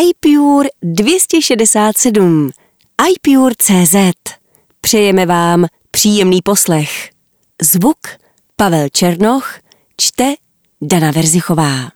[0.00, 2.50] iPure 267
[3.10, 3.96] iPure.cz
[4.80, 7.10] Přejeme vám příjemný poslech.
[7.62, 7.98] Zvuk
[8.56, 9.58] Pavel Černoch
[9.96, 10.34] čte
[10.82, 11.90] Dana Verzichová.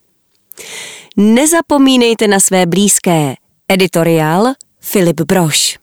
[1.16, 3.34] Nezapomínejte na své blízké.
[3.68, 5.78] Editoriál Filip Broš.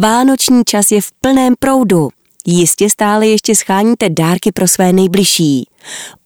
[0.00, 2.08] Vánoční čas je v plném proudu.
[2.46, 5.68] Jistě stále ještě scháníte dárky pro své nejbližší.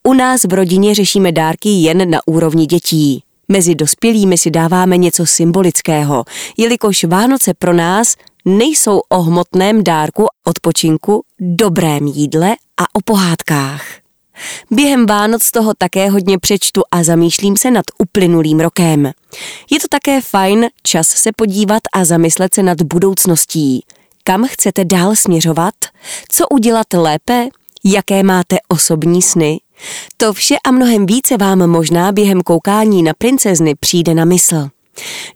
[0.03, 3.23] U nás v rodině řešíme dárky jen na úrovni dětí.
[3.53, 6.25] Mezi dospělými si dáváme něco symbolického,
[6.57, 13.85] jelikož Vánoce pro nás nejsou o hmotném dárku, odpočinku, dobrém jídle a o pohádkách.
[14.71, 19.13] Během Vánoc toho také hodně přečtu a zamýšlím se nad uplynulým rokem.
[19.71, 23.85] Je to také fajn čas se podívat a zamyslet se nad budoucností.
[24.25, 25.75] Kam chcete dál směřovat?
[26.29, 27.49] Co udělat lépe?
[27.85, 29.61] Jaké máte osobní sny?
[30.17, 34.69] To vše a mnohem více vám možná během koukání na princezny přijde na mysl.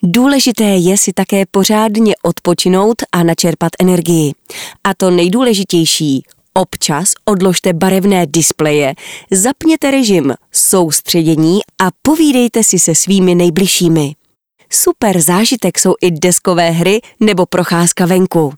[0.02, 4.32] Důležité je si také pořádně odpočinout a načerpat energii.
[4.84, 6.22] A to nejdůležitější,
[6.54, 8.94] občas odložte barevné displeje,
[9.30, 14.14] zapněte režim soustředění a povídejte si se svými nejbližšími.
[14.70, 18.52] Super zážitek jsou i deskové hry nebo procházka venku.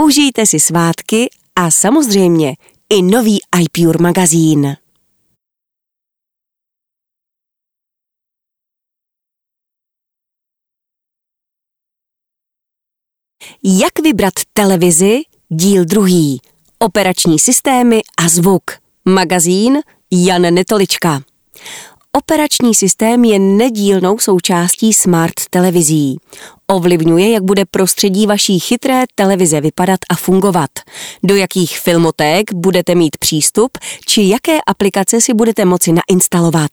[0.00, 2.56] Užijte si svátky a samozřejmě
[2.90, 4.76] i nový iPure magazín.
[13.64, 15.20] Jak vybrat televizi?
[15.48, 16.40] Díl druhý.
[16.78, 18.62] Operační systémy a zvuk.
[19.04, 19.78] Magazín
[20.10, 21.22] Jan Netolička.
[22.18, 26.18] Operační systém je nedílnou součástí smart televizí.
[26.66, 30.70] Ovlivňuje, jak bude prostředí vaší chytré televize vypadat a fungovat,
[31.22, 36.70] do jakých filmoték budete mít přístup, či jaké aplikace si budete moci nainstalovat.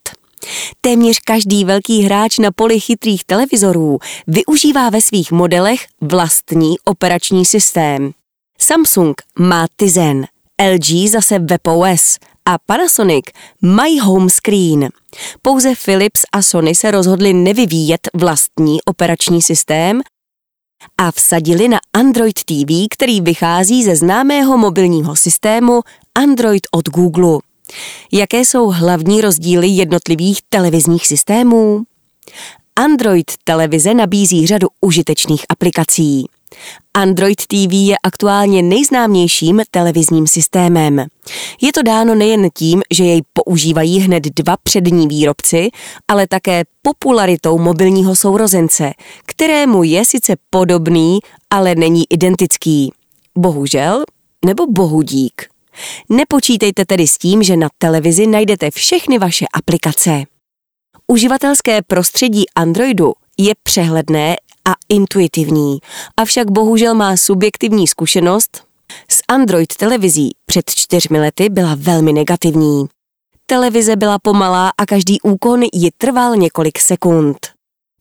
[0.80, 8.12] Téměř každý velký hráč na poli chytrých televizorů využívá ve svých modelech vlastní operační systém.
[8.60, 10.26] Samsung má Tizen,
[10.74, 13.24] LG zase WebOS a Panasonic
[13.62, 14.88] mají home screen.
[15.42, 20.00] Pouze Philips a Sony se rozhodli nevyvíjet vlastní operační systém
[20.98, 25.80] a vsadili na Android TV, který vychází ze známého mobilního systému
[26.14, 27.38] Android od Google.
[28.12, 31.82] Jaké jsou hlavní rozdíly jednotlivých televizních systémů?
[32.76, 36.26] Android televize nabízí řadu užitečných aplikací.
[36.94, 41.06] Android TV je aktuálně nejznámějším televizním systémem.
[41.60, 45.68] Je to dáno nejen tím, že jej používají hned dva přední výrobci,
[46.08, 48.92] ale také popularitou mobilního sourozence,
[49.26, 51.18] kterému je sice podobný,
[51.50, 52.92] ale není identický.
[53.38, 54.04] Bohužel
[54.44, 55.57] nebo bohudík.
[56.08, 60.22] Nepočítejte tedy s tím, že na televizi najdete všechny vaše aplikace.
[61.06, 64.36] Uživatelské prostředí Androidu je přehledné
[64.68, 65.78] a intuitivní,
[66.16, 68.68] avšak bohužel má subjektivní zkušenost
[69.10, 72.88] s Android televizí před čtyřmi lety byla velmi negativní.
[73.46, 77.57] Televize byla pomalá a každý úkon ji trval několik sekund.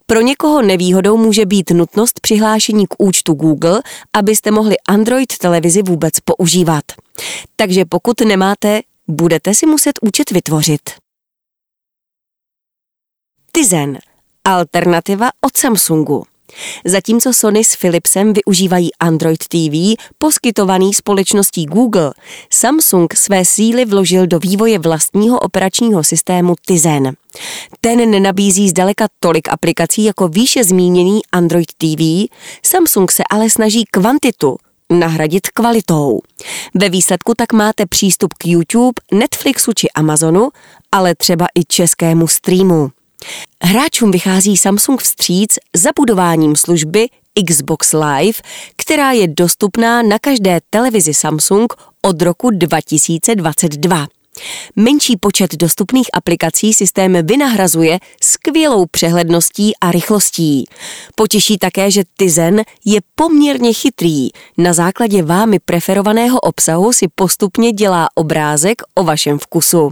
[0.10, 3.82] Pro někoho nevýhodou může být nutnost přihlášení k účtu Google,
[4.14, 6.84] abyste mohli Android televizi vůbec používat.
[7.56, 10.82] Takže pokud nemáte, budete si muset účet vytvořit.
[13.52, 13.98] Tizen.
[14.44, 16.24] Alternativa od Samsungu.
[16.86, 22.14] Zatímco Sony s Philipsem využívají Android TV, poskytovaný společností Google,
[22.50, 27.14] Samsung své síly vložil do vývoje vlastního operačního systému Tizen.
[27.82, 32.28] Ten nenabízí zdaleka tolik aplikací jako výše zmíněný Android TV,
[32.64, 34.58] Samsung se ale snaží kvantitu
[34.90, 36.22] nahradit kvalitou.
[36.74, 40.50] Ve výsledku tak máte přístup k YouTube, Netflixu či Amazonu,
[40.92, 42.90] ale třeba i českému streamu.
[43.64, 47.08] Hráčům vychází Samsung vstříc zabudováním služby
[47.48, 48.40] Xbox Live,
[48.76, 54.08] která je dostupná na každé televizi Samsung od roku 2022.
[54.76, 60.66] Menší počet dostupných aplikací systém vynahrazuje skvělou přehledností a rychlostí.
[61.16, 64.30] Potěší také, že Tizen je poměrně chytrý.
[64.58, 69.92] Na základě vámi preferovaného obsahu si postupně dělá obrázek o vašem vkusu.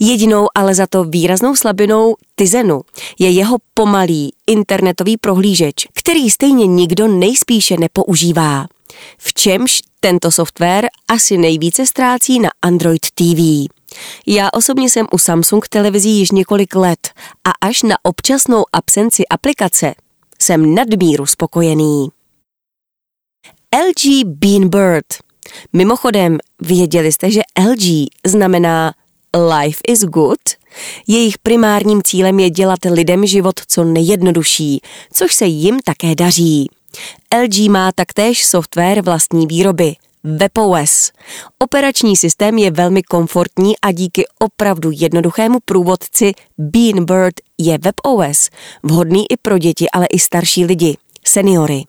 [0.00, 2.80] Jedinou ale za to výraznou slabinou Tizenu
[3.18, 8.66] je jeho pomalý internetový prohlížeč, který stejně nikdo nejspíše nepoužívá.
[9.18, 13.73] V čemž tento software asi nejvíce ztrácí na Android TV.
[14.26, 17.10] Já osobně jsem u Samsung televizí již několik let
[17.44, 19.94] a až na občasnou absenci aplikace
[20.42, 22.08] jsem nadmíru spokojený.
[23.74, 25.06] LG Beanbird.
[25.72, 28.94] Mimochodem, věděli jste, že LG znamená
[29.36, 30.38] Life is good?
[31.06, 34.80] Jejich primárním cílem je dělat lidem život co nejjednodušší,
[35.12, 36.70] což se jim také daří.
[37.42, 41.12] LG má taktéž software vlastní výroby, WebOS.
[41.58, 48.50] Operační systém je velmi komfortní a díky opravdu jednoduchému průvodci Beanbird je WebOS
[48.82, 51.84] vhodný i pro děti, ale i starší lidi, seniory.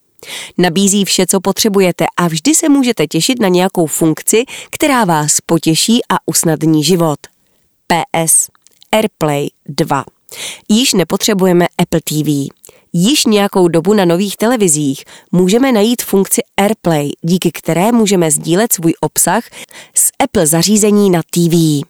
[0.57, 6.01] Nabízí vše, co potřebujete a vždy se můžete těšit na nějakou funkci, která vás potěší
[6.09, 7.19] a usnadní život.
[7.87, 8.49] PS
[8.91, 10.03] AirPlay 2.
[10.69, 12.49] Již nepotřebujeme Apple TV.
[12.97, 18.93] Již nějakou dobu na nových televizích můžeme najít funkci AirPlay, díky které můžeme sdílet svůj
[18.99, 19.43] obsah
[19.95, 21.85] z Apple zařízení na TV.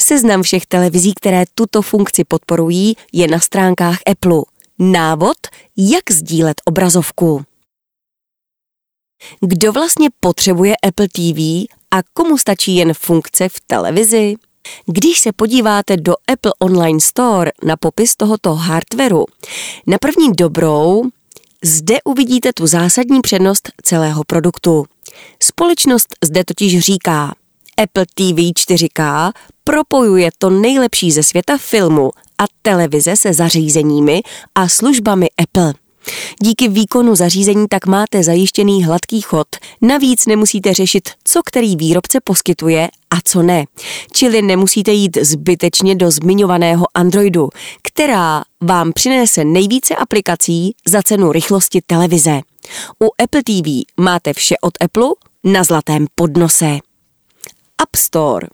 [0.00, 4.42] Seznam všech televizí, které tuto funkci podporují, je na stránkách Apple.
[4.78, 5.36] Návod,
[5.76, 7.44] jak sdílet obrazovku.
[9.40, 14.36] Kdo vlastně potřebuje Apple TV a komu stačí jen funkce v televizi?
[14.86, 19.24] Když se podíváte do Apple Online Store na popis tohoto hardwareu,
[19.86, 21.02] na první dobrou
[21.64, 24.84] zde uvidíte tu zásadní přednost celého produktu.
[25.42, 27.34] Společnost zde totiž říká,
[27.82, 29.32] Apple TV 4K
[29.64, 34.20] propojuje to nejlepší ze světa filmu a televize se zařízeními
[34.54, 35.74] a službami Apple.
[36.42, 39.46] Díky výkonu zařízení tak máte zajištěný hladký chod.
[39.80, 43.64] Navíc nemusíte řešit, co který výrobce poskytuje a co ne.
[44.12, 47.48] Čili nemusíte jít zbytečně do zmiňovaného Androidu,
[47.82, 52.40] která vám přinese nejvíce aplikací za cenu rychlosti televize.
[53.04, 55.08] U Apple TV máte vše od Apple
[55.44, 56.78] na zlatém podnose.
[57.78, 58.46] App Store.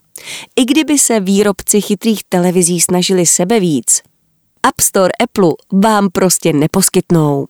[0.56, 4.02] I kdyby se výrobci chytrých televizí snažili sebe víc,
[4.68, 7.46] App Store Apple vám prostě neposkytnou.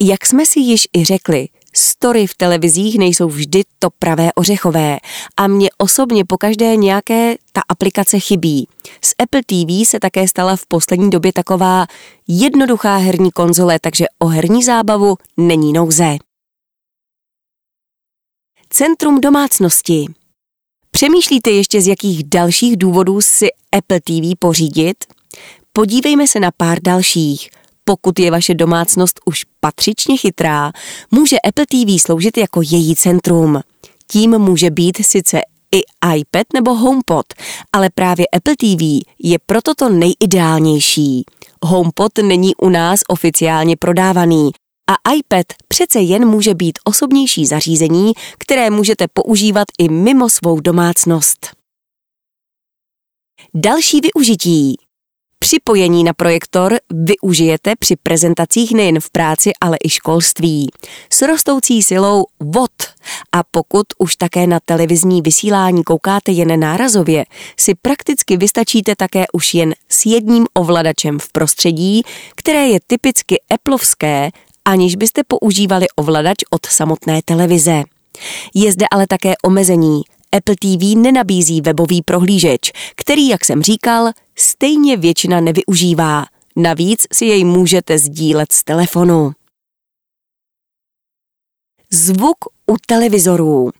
[0.00, 4.98] Jak jsme si již i řekli, story v televizích nejsou vždy to pravé ořechové
[5.36, 8.68] a mě osobně po každé nějaké ta aplikace chybí.
[9.04, 11.86] S Apple TV se také stala v poslední době taková
[12.28, 16.16] jednoduchá herní konzole, takže o herní zábavu není nouze.
[18.70, 20.06] Centrum domácnosti.
[20.90, 24.96] Přemýšlíte ještě z jakých dalších důvodů si Apple TV pořídit?
[25.76, 27.48] Podívejme se na pár dalších.
[27.84, 30.72] Pokud je vaše domácnost už patřičně chytrá,
[31.10, 33.60] může Apple TV sloužit jako její centrum.
[34.10, 35.40] Tím může být sice
[35.74, 35.80] i
[36.16, 37.26] iPad nebo HomePod,
[37.72, 38.82] ale právě Apple TV
[39.22, 41.24] je proto to nejideálnější.
[41.62, 44.50] HomePod není u nás oficiálně prodávaný
[44.90, 51.46] a iPad přece jen může být osobnější zařízení, které můžete používat i mimo svou domácnost.
[53.54, 54.76] Další využití.
[55.38, 60.70] Připojení na projektor využijete při prezentacích nejen v práci, ale i školství.
[61.12, 62.70] S rostoucí silou vod.
[63.32, 67.24] A pokud už také na televizní vysílání koukáte jen nárazově,
[67.56, 72.02] si prakticky vystačíte také už jen s jedním ovladačem v prostředí,
[72.36, 74.30] které je typicky Appleovské,
[74.64, 77.82] aniž byste používali ovladač od samotné televize.
[78.54, 80.02] Je zde ale také omezení.
[80.36, 86.26] Apple TV nenabízí webový prohlížeč, který, jak jsem říkal, stejně většina nevyužívá.
[86.56, 89.32] Navíc si jej můžete sdílet z telefonu.
[91.90, 92.36] Zvuk
[92.70, 93.70] u televizorů.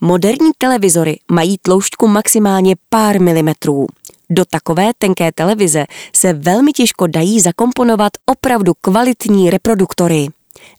[0.00, 3.86] Moderní televizory mají tloušťku maximálně pár milimetrů.
[4.30, 5.84] Do takové tenké televize
[6.16, 10.28] se velmi těžko dají zakomponovat opravdu kvalitní reproduktory.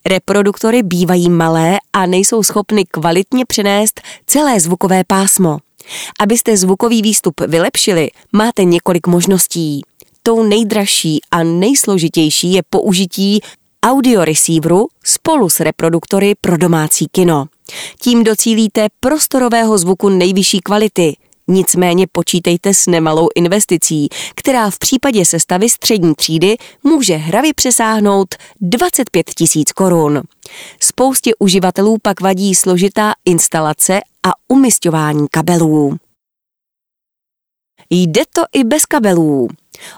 [0.05, 5.57] Reproduktory bývají malé a nejsou schopny kvalitně přenést celé zvukové pásmo.
[6.19, 9.81] Abyste zvukový výstup vylepšili, máte několik možností.
[10.23, 13.41] Tou nejdražší a nejsložitější je použití
[13.85, 17.45] audio receiveru spolu s reproduktory pro domácí kino.
[18.01, 21.15] Tím docílíte prostorového zvuku nejvyšší kvality,
[21.47, 29.29] Nicméně počítejte s nemalou investicí, která v případě sestavy střední třídy může hravě přesáhnout 25
[29.37, 30.21] tisíc korun.
[30.79, 35.97] Spoustě uživatelů pak vadí složitá instalace a umistování kabelů.
[37.89, 39.47] Jde to i bez kabelů.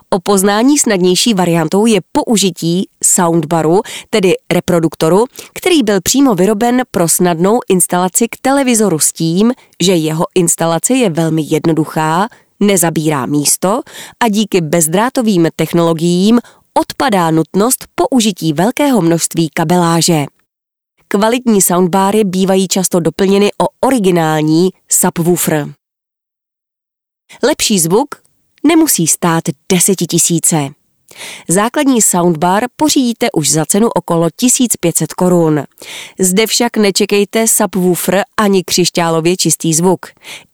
[0.09, 7.59] O poznání snadnější variantou je použití soundbaru, tedy reproduktoru, který byl přímo vyroben pro snadnou
[7.69, 9.53] instalaci k televizoru s tím,
[9.83, 12.27] že jeho instalace je velmi jednoduchá,
[12.59, 13.81] nezabírá místo
[14.23, 16.39] a díky bezdrátovým technologiím
[16.73, 20.25] odpadá nutnost použití velkého množství kabeláže.
[21.07, 25.67] Kvalitní soundbary bývají často doplněny o originální subwoofer.
[27.43, 28.24] Lepší zvuk
[28.67, 30.69] nemusí stát desetitisíce.
[31.47, 35.63] Základní soundbar pořídíte už za cenu okolo 1500 korun.
[36.19, 40.05] Zde však nečekejte subwoofer ani křišťálově čistý zvuk.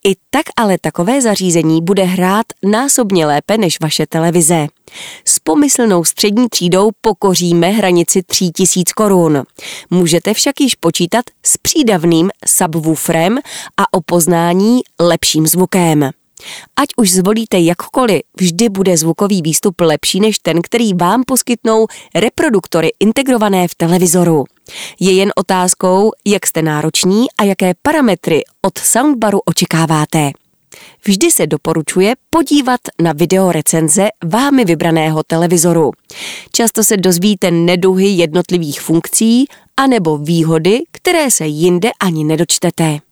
[0.07, 4.67] I tak ale takové zařízení bude hrát násobně lépe než vaše televize.
[5.25, 9.43] S pomyslnou střední třídou pokoříme hranici 3000 korun.
[9.89, 13.39] Můžete však již počítat s přídavným subwooferem
[13.77, 16.11] a o poznání lepším zvukem.
[16.75, 22.89] Ať už zvolíte jakkoliv, vždy bude zvukový výstup lepší než ten, který vám poskytnou reproduktory
[22.99, 24.43] integrované v televizoru.
[24.99, 30.31] Je jen otázkou, jak jste nároční a jaké parametry od soundbaru očekáváte.
[31.05, 35.91] Vždy se doporučuje podívat na video recenze vámi vybraného televizoru.
[36.51, 39.45] Často se dozvíte neduhy jednotlivých funkcí
[39.77, 43.10] anebo výhody, které se jinde ani nedočtete.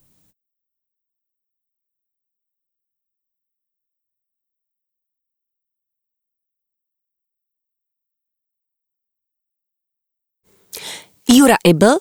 [11.32, 11.98] Jura Ibl,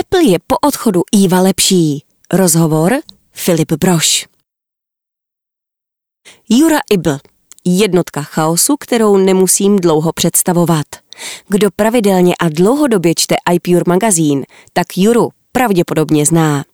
[0.00, 2.04] Apple je po odchodu Eva lepší.
[2.32, 2.92] Rozhovor
[3.32, 4.26] Filip Broš.
[6.48, 7.18] Jura Ibl,
[7.64, 10.86] jednotka chaosu, kterou nemusím dlouho představovat.
[11.48, 16.64] Kdo pravidelně a dlouhodobě čte iPure magazín, tak Juru pravděpodobně zná.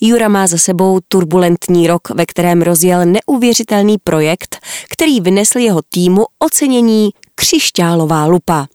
[0.00, 4.58] Jura má za sebou turbulentní rok, ve kterém rozjel neuvěřitelný projekt,
[4.90, 8.66] který vynesl jeho týmu ocenění Křišťálová lupa.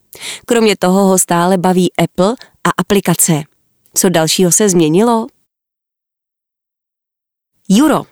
[0.45, 3.43] Kromě toho ho stále baví Apple a aplikace.
[3.93, 5.27] Co dalšího se změnilo?
[7.69, 8.03] Juro,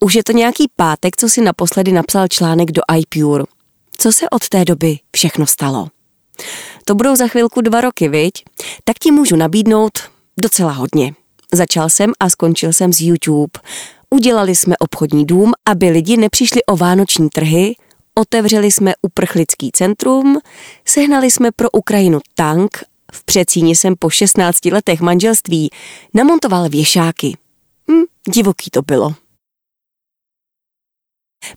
[0.00, 3.44] už je to nějaký pátek, co si naposledy napsal článek do iPure.
[3.98, 5.88] Co se od té doby všechno stalo?
[6.84, 8.44] To budou za chvilku dva roky, viď?
[8.84, 9.98] Tak ti můžu nabídnout
[10.40, 11.14] docela hodně.
[11.52, 13.60] Začal jsem a skončil jsem z YouTube.
[14.10, 17.76] Udělali jsme obchodní dům, aby lidi nepřišli o vánoční trhy,
[18.14, 20.38] otevřeli jsme uprchlický centrum,
[20.84, 25.70] sehnali jsme pro Ukrajinu tank v předsíni jsem po 16 letech manželství
[26.14, 27.36] namontoval věšáky.
[27.90, 29.14] Hm, divoký to bylo.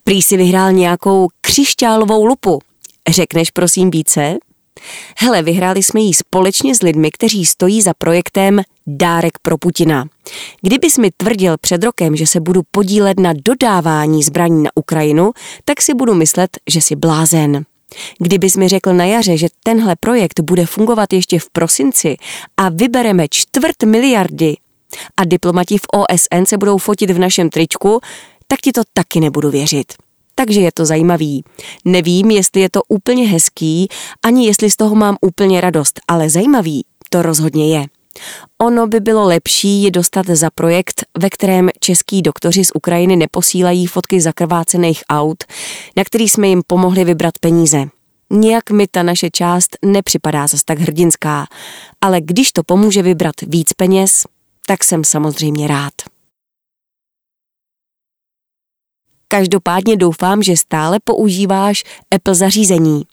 [0.03, 2.59] Prý si vyhrál nějakou křišťálovou lupu.
[3.09, 4.37] Řekneš prosím více?
[5.17, 10.05] Hele, vyhráli jsme ji společně s lidmi, kteří stojí za projektem Dárek pro Putina.
[10.61, 15.31] Kdybys mi tvrdil před rokem, že se budu podílet na dodávání zbraní na Ukrajinu,
[15.65, 17.65] tak si budu myslet, že jsi blázen.
[18.19, 22.17] Kdybys mi řekl na jaře, že tenhle projekt bude fungovat ještě v prosinci
[22.57, 24.55] a vybereme čtvrt miliardy
[25.17, 27.99] a diplomati v OSN se budou fotit v našem tričku,
[28.47, 29.93] tak ti to taky nebudu věřit.
[30.35, 31.43] Takže je to zajímavý.
[31.85, 33.87] Nevím, jestli je to úplně hezký,
[34.23, 37.85] ani jestli z toho mám úplně radost, ale zajímavý to rozhodně je.
[38.57, 43.87] Ono by bylo lepší je dostat za projekt, ve kterém český doktoři z Ukrajiny neposílají
[43.87, 45.43] fotky zakrvácených aut,
[45.97, 47.85] na který jsme jim pomohli vybrat peníze.
[48.29, 51.47] Nijak mi ta naše část nepřipadá zas tak hrdinská,
[52.01, 54.23] ale když to pomůže vybrat víc peněz,
[54.65, 55.93] tak jsem samozřejmě rád.
[59.27, 61.83] Každopádně doufám, že stále používáš
[62.15, 63.03] Apple zařízení.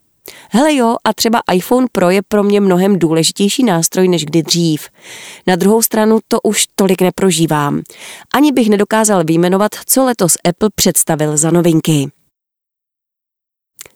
[0.50, 4.88] Hele jo, a třeba iPhone Pro je pro mě mnohem důležitější nástroj než kdy dřív.
[5.46, 7.82] Na druhou stranu to už tolik neprožívám.
[8.34, 12.10] Ani bych nedokázal vyjmenovat, co letos Apple představil za novinky.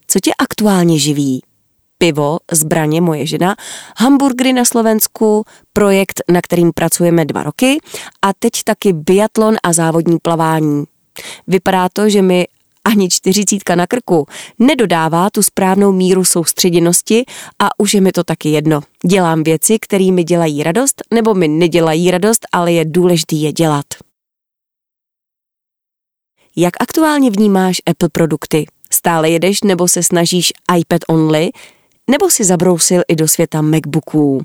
[0.06, 1.42] Co tě aktuálně živí?
[1.98, 3.56] Pivo, zbraně moje žena,
[3.96, 7.78] hamburgery na Slovensku, projekt, na kterým pracujeme dva roky
[8.22, 10.84] a teď taky biatlon a závodní plavání.
[11.46, 12.46] Vypadá to, že mi
[12.84, 14.26] ani čtyřicítka na krku
[14.58, 17.24] nedodává tu správnou míru soustředěnosti
[17.58, 18.80] a už je mi to taky jedno.
[19.06, 23.86] Dělám věci, které mi dělají radost nebo mi nedělají radost, ale je důležitý je dělat.
[26.56, 28.64] Jak aktuálně vnímáš Apple produkty?
[28.90, 31.50] Stále jedeš nebo se snažíš iPad only?
[32.10, 34.42] Nebo si zabrousil i do světa MacBooků?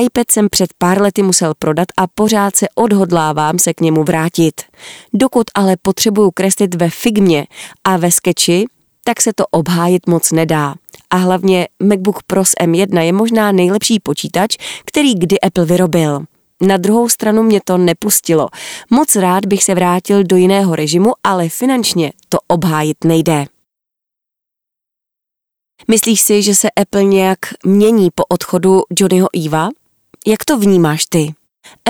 [0.00, 4.60] iPad jsem před pár lety musel prodat a pořád se odhodlávám se k němu vrátit.
[5.14, 7.46] Dokud ale potřebuju kreslit ve Figmě
[7.84, 8.66] a ve Sketchi,
[9.04, 10.74] tak se to obhájit moc nedá.
[11.10, 16.24] A hlavně MacBook Pro s M1 je možná nejlepší počítač, který kdy Apple vyrobil.
[16.60, 18.48] Na druhou stranu mě to nepustilo.
[18.90, 23.46] Moc rád bych se vrátil do jiného režimu, ale finančně to obhájit nejde.
[25.90, 29.68] Myslíš si, že se Apple nějak mění po odchodu Johnnyho Eva?
[30.28, 31.34] Jak to vnímáš ty?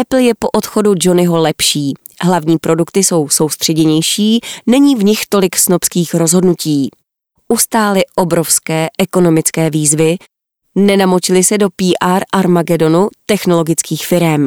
[0.00, 1.94] Apple je po odchodu Johnnyho lepší.
[2.20, 6.90] Hlavní produkty jsou soustředěnější, není v nich tolik snobských rozhodnutí.
[7.48, 10.16] Ustály obrovské ekonomické výzvy,
[10.74, 14.46] nenamočili se do PR Armagedonu technologických firm.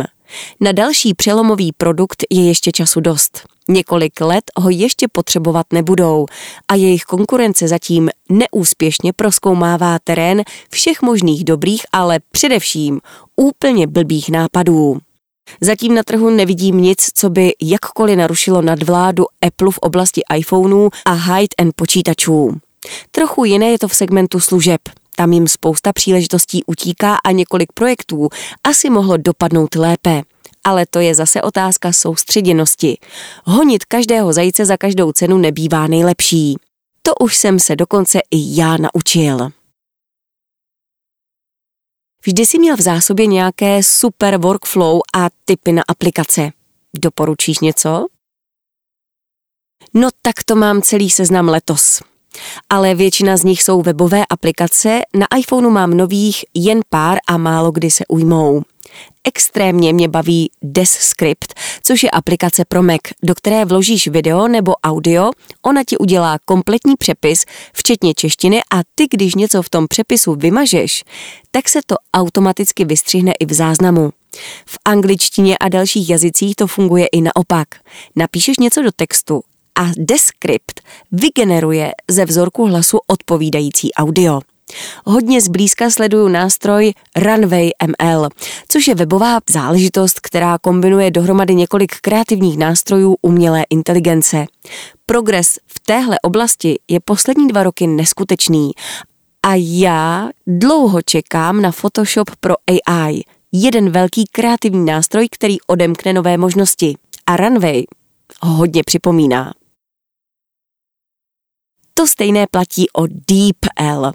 [0.60, 3.48] Na další přelomový produkt je ještě času dost.
[3.72, 6.26] Několik let ho ještě potřebovat nebudou
[6.68, 13.02] a jejich konkurence zatím neúspěšně proskoumává terén všech možných dobrých, ale především
[13.36, 14.98] úplně blbých nápadů.
[15.62, 21.12] Zatím na trhu nevidím nic, co by jakkoliv narušilo nadvládu Apple v oblasti iPhoneů a
[21.12, 22.58] high-end počítačů.
[23.12, 24.82] Trochu jiné je to v segmentu služeb.
[25.16, 28.30] Tam jim spousta příležitostí utíká a několik projektů
[28.64, 30.24] asi mohlo dopadnout lépe.
[30.64, 32.98] Ale to je zase otázka soustředěnosti.
[33.46, 36.58] Honit každého zajíce za každou cenu nebývá nejlepší.
[37.02, 39.52] To už jsem se dokonce i já naučil.
[42.26, 46.52] Vždy si měl v zásobě nějaké super workflow a typy na aplikace.
[46.96, 48.06] Doporučíš něco?
[49.94, 52.02] No tak to mám celý seznam letos.
[52.70, 57.72] Ale většina z nich jsou webové aplikace, na iPhoneu mám nových jen pár a málo
[57.72, 58.64] kdy se ujmou.
[59.24, 61.54] Extrémně mě baví Descript,
[61.84, 65.32] což je aplikace pro Mac, do které vložíš video nebo audio,
[65.62, 71.04] ona ti udělá kompletní přepis, včetně češtiny a ty, když něco v tom přepisu vymažeš,
[71.52, 74.10] tak se to automaticky vystřihne i v záznamu.
[74.66, 77.68] V angličtině a dalších jazycích to funguje i naopak.
[78.16, 79.42] Napíšeš něco do textu
[79.80, 80.82] a Descript
[81.12, 84.42] vygeneruje ze vzorku hlasu odpovídající audio.
[85.06, 88.30] Hodně zblízka sleduju nástroj Runway ML,
[88.68, 94.46] což je webová záležitost, která kombinuje dohromady několik kreativních nástrojů umělé inteligence.
[95.06, 98.72] Progres v téhle oblasti je poslední dva roky neskutečný
[99.44, 106.38] a já dlouho čekám na Photoshop pro AI, jeden velký kreativní nástroj, který odemkne nové
[106.38, 106.96] možnosti.
[107.26, 107.84] A Runway
[108.42, 109.54] ho hodně připomíná.
[112.00, 114.12] To stejné platí o DeepL.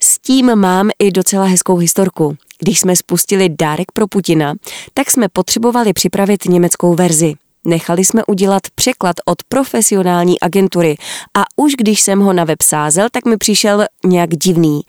[0.00, 2.36] S tím mám i docela hezkou historku.
[2.58, 4.54] Když jsme spustili dárek pro Putina,
[4.94, 7.34] tak jsme potřebovali připravit německou verzi.
[7.68, 10.96] Nechali jsme udělat překlad od profesionální agentury
[11.36, 14.80] a už když jsem ho na web sázel, tak mi přišel nějak divný.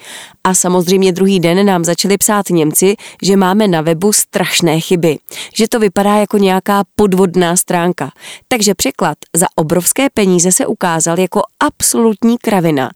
[0.43, 5.17] A samozřejmě druhý den nám začali psát Němci, že máme na webu strašné chyby,
[5.55, 8.11] že to vypadá jako nějaká podvodná stránka.
[8.47, 12.89] Takže překlad za obrovské peníze se ukázal jako absolutní kravina.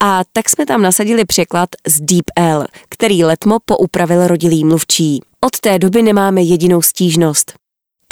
[0.00, 5.22] A tak jsme tam nasadili překlad z DeepL, který letmo poupravil rodilý mluvčí.
[5.40, 7.59] Od té doby nemáme jedinou stížnost.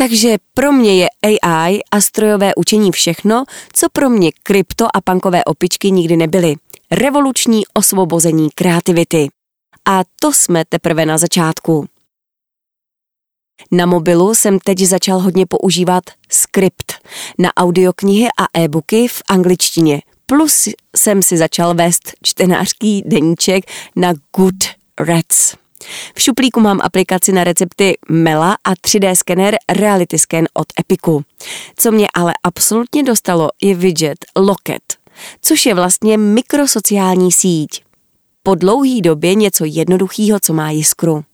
[0.01, 5.45] Takže pro mě je AI a strojové učení všechno, co pro mě krypto a punkové
[5.45, 6.55] opičky nikdy nebyly.
[6.91, 9.29] Revoluční osvobození kreativity.
[9.85, 11.87] A to jsme teprve na začátku.
[13.71, 16.93] Na mobilu jsem teď začal hodně používat skript
[17.39, 20.03] na audioknihy a e-booky v angličtině.
[20.27, 23.65] Plus jsem si začal vést čtenářský deníček
[23.97, 25.55] na Goodreads.
[26.15, 31.25] V šuplíku mám aplikaci na recepty Mela a 3D skener Reality Scan od Epiku.
[31.77, 34.83] Co mě ale absolutně dostalo je widget Locket,
[35.43, 37.85] což je vlastně mikrosociální síť.
[38.43, 41.25] Po dlouhý době něco jednoduchého, co má jiskru.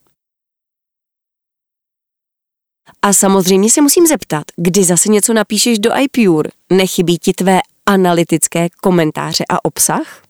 [3.02, 8.68] A samozřejmě se musím zeptat, kdy zase něco napíšeš do iPure, nechybí ti tvé analytické
[8.82, 10.22] komentáře a obsah?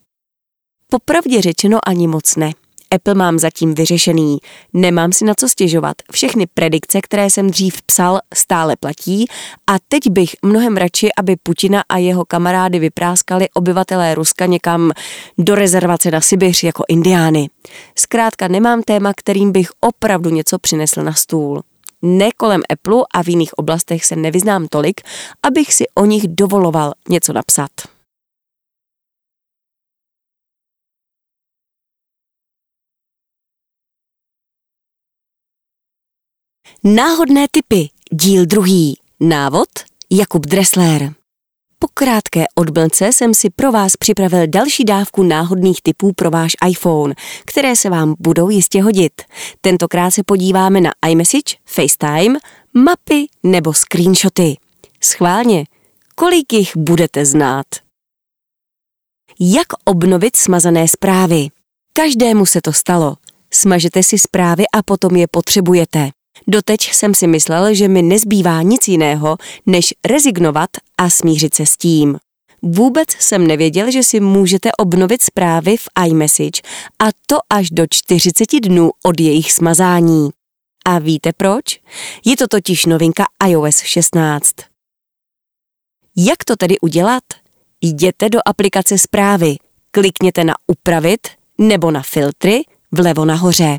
[0.88, 2.52] Popravdě řečeno ani moc ne.
[2.94, 4.38] Apple mám zatím vyřešený.
[4.72, 5.96] Nemám si na co stěžovat.
[6.12, 9.26] Všechny predikce, které jsem dřív psal, stále platí
[9.66, 14.92] a teď bych mnohem radši, aby Putina a jeho kamarády vypráskali obyvatelé Ruska někam
[15.38, 17.50] do rezervace na Sibiř jako indiány.
[17.98, 21.62] Zkrátka nemám téma, kterým bych opravdu něco přinesl na stůl.
[22.02, 25.00] Ne kolem Apple a v jiných oblastech se nevyznám tolik,
[25.42, 27.70] abych si o nich dovoloval něco napsat.
[36.86, 39.68] Náhodné typy, díl druhý, návod
[40.10, 41.14] Jakub Dressler.
[41.78, 47.14] Po krátké odblce jsem si pro vás připravil další dávku náhodných typů pro váš iPhone,
[47.46, 49.12] které se vám budou jistě hodit.
[49.60, 52.38] Tentokrát se podíváme na iMessage, FaceTime,
[52.74, 54.56] mapy nebo screenshoty.
[55.00, 55.64] Schválně,
[56.14, 57.66] kolik jich budete znát?
[59.40, 61.48] Jak obnovit smazané zprávy?
[61.92, 63.16] Každému se to stalo.
[63.52, 66.10] Smažete si zprávy a potom je potřebujete.
[66.46, 71.76] Doteď jsem si myslel, že mi nezbývá nic jiného, než rezignovat a smířit se s
[71.76, 72.18] tím.
[72.62, 76.62] Vůbec jsem nevěděl, že si můžete obnovit zprávy v iMessage
[76.98, 80.30] a to až do 40 dnů od jejich smazání.
[80.86, 81.80] A víte proč?
[82.24, 84.54] Je to totiž novinka iOS 16.
[86.16, 87.22] Jak to tedy udělat?
[87.80, 89.56] Jděte do aplikace zprávy,
[89.90, 93.78] klikněte na upravit nebo na filtry vlevo nahoře.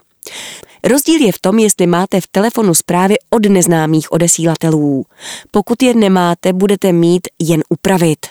[0.86, 5.06] Rozdíl je v tom, jestli máte v telefonu zprávy od neznámých odesílatelů.
[5.52, 8.26] Pokud je nemáte, budete mít jen upravit.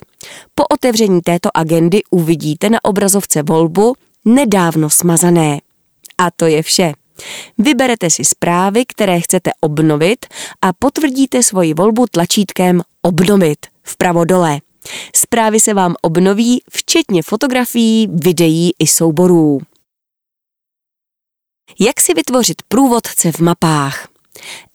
[0.55, 5.61] Po otevření této agendy uvidíte na obrazovce volbu nedávno smazané.
[6.19, 6.93] A to je vše.
[7.59, 10.27] Vyberete si zprávy, které chcete obnovit
[10.63, 14.61] a potvrdíte svoji volbu tlačítkem Obnovit vpravo dole.
[15.17, 19.61] Zprávy se vám obnoví, včetně fotografií, videí i souborů.
[21.81, 24.09] Jak si vytvořit průvodce v mapách?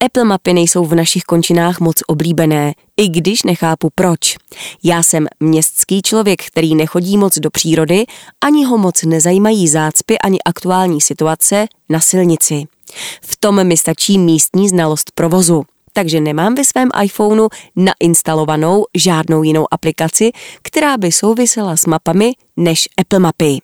[0.06, 4.38] Apple mapy nejsou v našich končinách moc oblíbené, i když nechápu proč.
[4.84, 8.06] Já jsem městský člověk, který nechodí moc do přírody,
[8.41, 12.63] ani ho moc nezajímají zácpy ani aktuální situace na silnici.
[13.21, 19.65] V tom mi stačí místní znalost provozu takže nemám ve svém iPhoneu nainstalovanou žádnou jinou
[19.71, 23.60] aplikaci, která by souvisela s mapami než Apple mapy.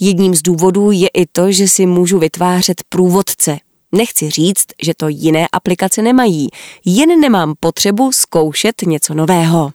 [0.00, 3.58] Jedním z důvodů je i to, že si můžu vytvářet průvodce.
[3.92, 6.48] Nechci říct, že to jiné aplikace nemají,
[6.84, 9.72] jen nemám potřebu zkoušet něco nového.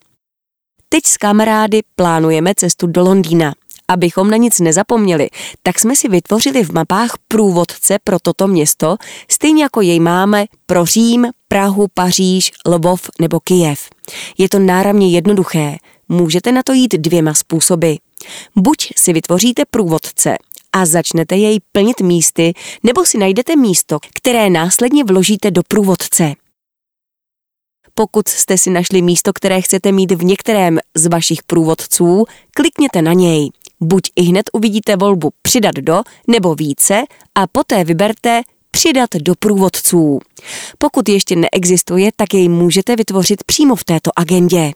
[0.90, 3.54] Teď s kamarády plánujeme cestu do Londýna.
[3.88, 5.30] Abychom na nic nezapomněli,
[5.64, 8.98] tak jsme si vytvořili v mapách průvodce pro toto město,
[9.32, 13.90] stejně jako jej máme pro Řím, Prahu, Paříž, Lvov nebo Kijev.
[14.38, 15.76] Je to náramně jednoduché.
[16.10, 17.94] Můžete na to jít dvěma způsoby.
[18.56, 20.38] Buď si vytvoříte průvodce
[20.74, 26.34] a začnete jej plnit místy, nebo si najdete místo, které následně vložíte do průvodce.
[27.94, 33.14] Pokud jste si našli místo, které chcete mít v některém z vašich průvodců, klikněte na
[33.14, 33.50] něj.
[33.82, 37.04] Buď i hned uvidíte volbu přidat do nebo více
[37.36, 40.20] a poté vyberte přidat do průvodců.
[40.78, 44.72] Pokud ještě neexistuje, tak jej můžete vytvořit přímo v této agendě.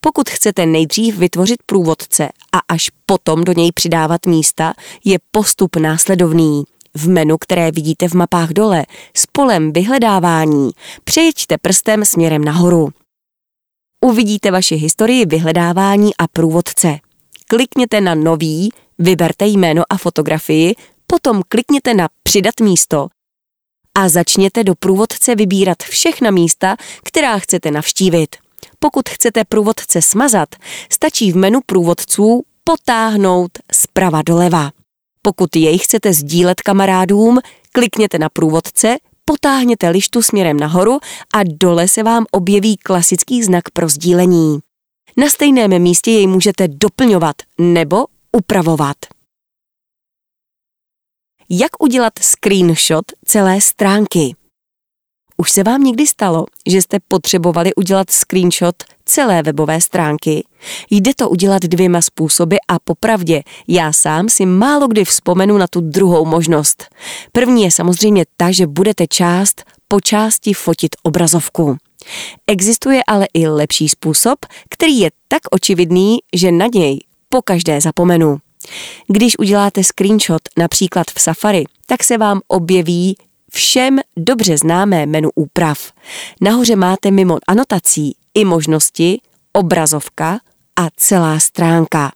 [0.00, 6.64] Pokud chcete nejdřív vytvořit průvodce a až potom do něj přidávat místa, je postup následovný.
[6.96, 10.70] V menu, které vidíte v mapách dole, s polem vyhledávání,
[11.04, 12.88] přejďte prstem směrem nahoru.
[14.04, 16.98] Uvidíte vaši historii vyhledávání a průvodce.
[17.48, 20.74] Klikněte na nový, vyberte jméno a fotografii,
[21.06, 23.08] potom klikněte na přidat místo
[23.94, 28.43] a začněte do průvodce vybírat všechna místa, která chcete navštívit.
[28.84, 30.48] Pokud chcete průvodce smazat,
[30.92, 34.70] stačí v menu průvodců potáhnout zprava doleva.
[35.22, 37.38] Pokud jej chcete sdílet kamarádům,
[37.72, 40.98] klikněte na průvodce, potáhněte lištu směrem nahoru
[41.34, 44.58] a dole se vám objeví klasický znak pro sdílení.
[45.16, 48.96] Na stejném místě jej můžete doplňovat nebo upravovat.
[51.50, 54.36] Jak udělat screenshot celé stránky?
[55.36, 60.44] Už se vám někdy stalo, že jste potřebovali udělat screenshot celé webové stránky?
[60.90, 65.80] Jde to udělat dvěma způsoby a popravdě já sám si málo kdy vzpomenu na tu
[65.80, 66.84] druhou možnost.
[67.32, 71.76] První je samozřejmě ta, že budete část po části fotit obrazovku.
[72.46, 78.38] Existuje ale i lepší způsob, který je tak očividný, že na něj po každé zapomenu.
[79.08, 83.16] Když uděláte screenshot například v Safari, tak se vám objeví
[83.54, 85.92] všem dobře známé menu úprav.
[86.40, 89.20] Nahoře máte mimo anotací i možnosti,
[89.52, 90.40] obrazovka
[90.76, 92.12] a celá stránka.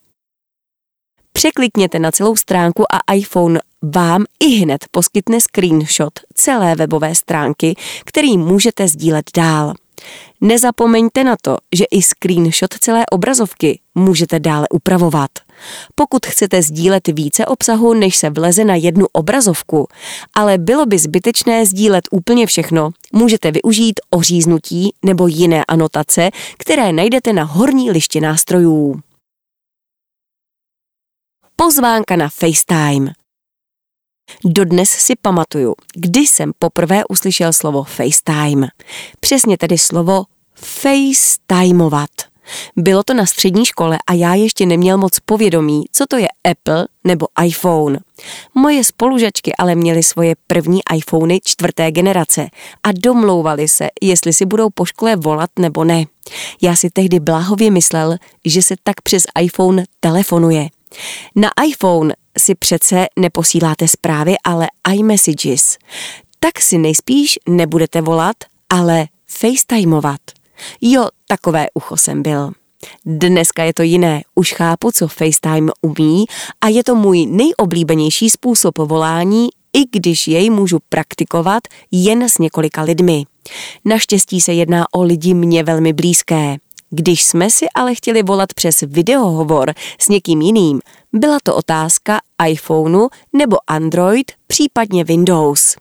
[1.33, 7.75] Překlikněte na celou stránku a iPhone vám i hned poskytne screenshot celé webové stránky,
[8.05, 9.75] který můžete sdílet dál.
[10.41, 15.31] Nezapomeňte na to, že i screenshot celé obrazovky můžete dále upravovat.
[15.95, 19.89] Pokud chcete sdílet více obsahu, než se vleze na jednu obrazovku,
[20.35, 27.33] ale bylo by zbytečné sdílet úplně všechno, můžete využít oříznutí nebo jiné anotace, které najdete
[27.33, 29.01] na horní liště nástrojů.
[31.57, 33.13] Pozvánka na FaceTime.
[34.45, 38.69] Dodnes si pamatuju, kdy jsem poprvé uslyšel slovo FaceTime.
[39.21, 42.11] Přesně tedy slovo FaceTimeovat.
[42.77, 46.89] Bylo to na střední škole a já ještě neměl moc povědomí, co to je Apple
[47.05, 47.99] nebo iPhone.
[48.55, 52.49] Moje spolužačky ale měly svoje první iPhony čtvrté generace
[52.83, 56.05] a domlouvali se, jestli si budou po škole volat nebo ne.
[56.63, 60.69] Já si tehdy bláhově myslel, že se tak přes iPhone telefonuje.
[61.37, 65.79] Na iPhone si přece neposíláte zprávy, ale iMessages.
[66.41, 68.37] Tak si nejspíš nebudete volat,
[68.71, 70.21] ale FaceTimeovat.
[70.81, 72.53] Jo, takové ucho jsem byl.
[73.07, 76.25] Dneska je to jiné, už chápu, co FaceTime umí
[76.61, 82.83] a je to můj nejoblíbenější způsob volání, i když jej můžu praktikovat jen s několika
[82.83, 83.25] lidmi.
[83.85, 86.57] Naštěstí se jedná o lidi mě velmi blízké.
[86.91, 90.81] Když jsme si ale chtěli volat přes videohovor s někým jiným,
[91.13, 95.77] byla to otázka iPhoneu nebo Android, případně Windows.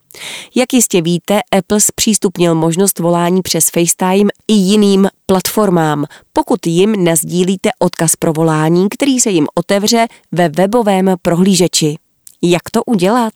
[0.55, 7.69] Jak jistě víte, Apple zpřístupnil možnost volání přes FaceTime i jiným platformám, pokud jim nazdílíte
[7.79, 11.95] odkaz pro volání, který se jim otevře ve webovém prohlížeči.
[12.41, 13.33] Jak to udělat?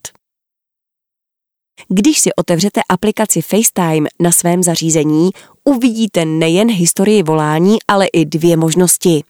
[1.87, 5.29] Když si otevřete aplikaci FaceTime na svém zařízení,
[5.63, 9.23] uvidíte nejen historii volání, ale i dvě možnosti.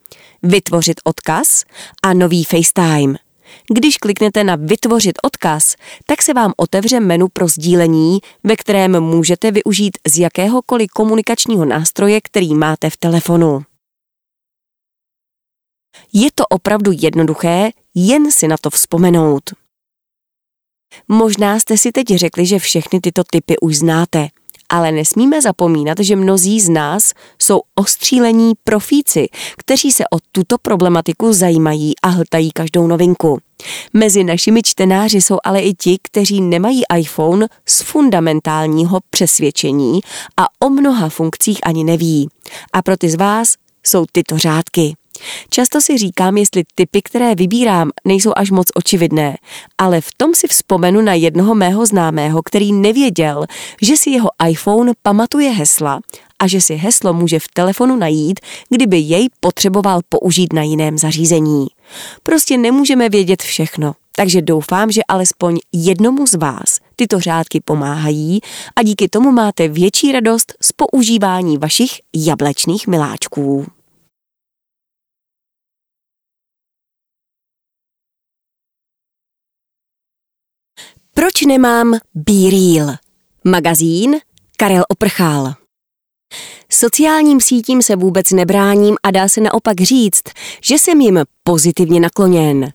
[0.44, 1.64] Vytvořit odkaz
[2.04, 3.16] a nový FaceTime.
[3.74, 9.52] Když kliknete na Vytvořit odkaz, tak se vám otevře menu pro sdílení, ve kterém můžete
[9.52, 13.64] využít z jakéhokoliv komunikačního nástroje, který máte v telefonu.
[16.14, 19.44] Je to opravdu jednoduché, jen si na to vzpomenout.
[21.08, 24.28] Možná jste si teď řekli, že všechny tyto typy už znáte,
[24.72, 31.34] ale nesmíme zapomínat, že mnozí z nás jsou ostřílení profíci, kteří se o tuto problematiku
[31.34, 33.40] zajímají a hltají každou novinku.
[33.94, 40.00] Mezi našimi čtenáři jsou ale i ti, kteří nemají iPhone z fundamentálního přesvědčení
[40.38, 42.30] a o mnoha funkcích ani neví.
[42.74, 44.96] A pro ty z vás jsou tyto řádky.
[45.50, 49.38] Často si říkám, jestli typy, které vybírám, nejsou až moc očividné,
[49.78, 53.46] ale v tom si vzpomenu na jednoho mého známého, který nevěděl,
[53.82, 56.00] že si jeho iPhone pamatuje hesla
[56.40, 61.68] a že si heslo může v telefonu najít, kdyby jej potřeboval použít na jiném zařízení.
[62.24, 68.40] Prostě nemůžeme vědět všechno, takže doufám, že alespoň jednomu z vás tyto řádky pomáhají
[68.76, 73.66] a díky tomu máte větší radost z používání vašich jablečných miláčků.
[81.14, 82.96] Proč nemám Be Real?
[83.46, 84.16] Magazín
[84.58, 85.54] Karel Oprchál.
[86.70, 90.24] Sociálním sítím se vůbec nebráním a dá se naopak říct,
[90.64, 92.74] že jsem jim pozitivně nakloněn.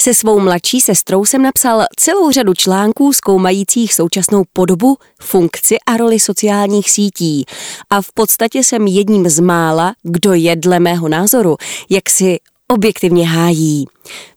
[0.00, 6.20] Se svou mladší sestrou jsem napsal celou řadu článků zkoumajících současnou podobu, funkci a roli
[6.20, 7.44] sociálních sítí
[7.90, 11.56] a v podstatě jsem jedním z mála, kdo je dle mého názoru,
[11.90, 12.38] jak si
[12.72, 13.84] objektivně hájí.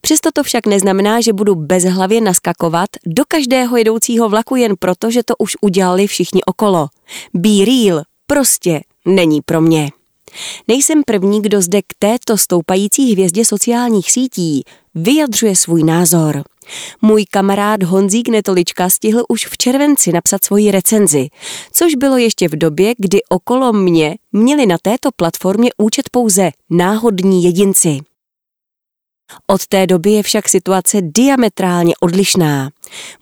[0.02, 5.24] Přesto to však neznamená, že budu bezhlavě naskakovat do každého jedoucího vlaku jen proto, že
[5.24, 6.88] to už udělali všichni okolo.
[7.34, 9.90] Be real prostě není pro mě.
[10.68, 14.64] Nejsem první, kdo zde k této stoupající hvězdě sociálních sítí
[14.96, 16.44] vyjadřuje svůj názor.
[17.02, 21.28] Můj kamarád Honzík Netolička stihl už v červenci napsat svoji recenzi,
[21.74, 27.44] což bylo ještě v době, kdy okolo mě měli na této platformě účet pouze náhodní
[27.44, 28.00] jedinci.
[29.48, 32.70] Od té doby je však situace diametrálně odlišná.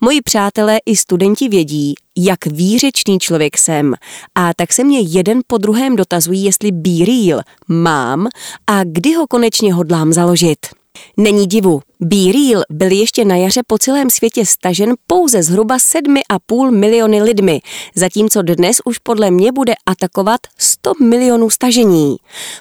[0.00, 3.94] Moji přátelé i studenti vědí, jak výřečný člověk jsem
[4.34, 8.28] a tak se mě jeden po druhém dotazují, jestli Be Real mám
[8.66, 10.79] a kdy ho konečně hodlám založit.
[11.16, 16.70] Není divu, Be Real byl ještě na jaře po celém světě stažen pouze zhruba 7,5
[16.70, 17.60] miliony lidmi,
[17.94, 22.16] zatímco dnes už podle mě bude atakovat 100 milionů stažení.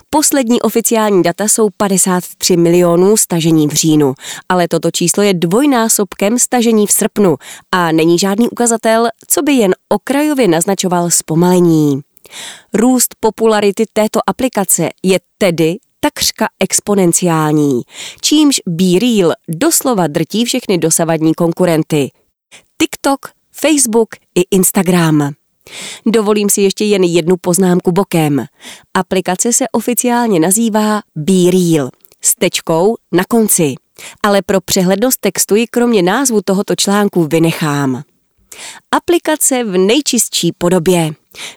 [0.10, 4.14] Poslední oficiální data jsou 53 milionů stažení v říjnu,
[4.50, 7.36] ale toto číslo je dvojnásobkem stažení v srpnu
[7.72, 12.02] a není žádný ukazatel, co by jen okrajově naznačoval zpomalení.
[12.74, 17.82] Růst popularity této aplikace je tedy takřka exponenciální,
[18.22, 22.12] čímž Be Real doslova drtí všechny dosavadní konkurenty.
[22.78, 23.20] TikTok,
[23.52, 25.34] Facebook i Instagram.
[26.06, 28.46] Dovolím si ještě jen jednu poznámku bokem.
[28.94, 31.90] Aplikace se oficiálně nazývá Be Real
[32.22, 33.76] s tečkou na konci,
[34.24, 38.04] ale pro přehlednost textu ji kromě názvu tohoto článku vynechám.
[38.92, 41.12] Aplikace v nejčistší podobě.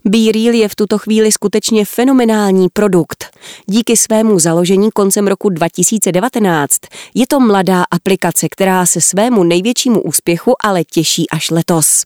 [0.04, 3.38] BeReal je v tuto chvíli skutečně fenomenální produkt.
[3.66, 6.78] Díky svému založení koncem roku 2019
[7.14, 12.04] je to mladá aplikace, která se svému největšímu úspěchu ale těší až letos.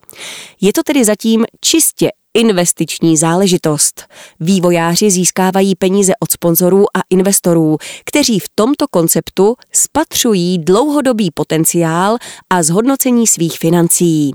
[0.60, 4.04] Je to tedy zatím čistě investiční záležitost.
[4.40, 12.16] Vývojáři získávají peníze od sponzorů a investorů, kteří v tomto konceptu spatřují dlouhodobý potenciál
[12.50, 14.30] a zhodnocení svých financí.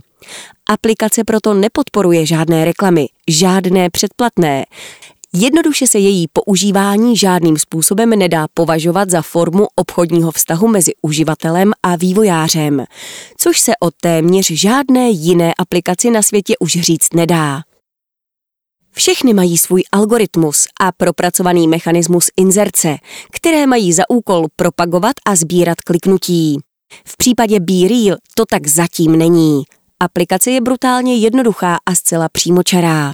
[0.70, 4.66] Aplikace proto nepodporuje žádné reklamy, žádné předplatné.
[5.34, 11.96] Jednoduše se její používání žádným způsobem nedá považovat za formu obchodního vztahu mezi uživatelem a
[11.96, 12.86] vývojářem,
[13.38, 17.62] což se o téměř žádné jiné aplikaci na světě už říct nedá.
[18.92, 22.98] Všechny mají svůj algoritmus a propracovaný mechanismus inzerce,
[23.32, 26.60] které mají za úkol propagovat a sbírat kliknutí.
[27.06, 29.64] V případě Be Real to tak zatím není.
[30.02, 33.14] Aplikace je brutálně jednoduchá a zcela přímočará.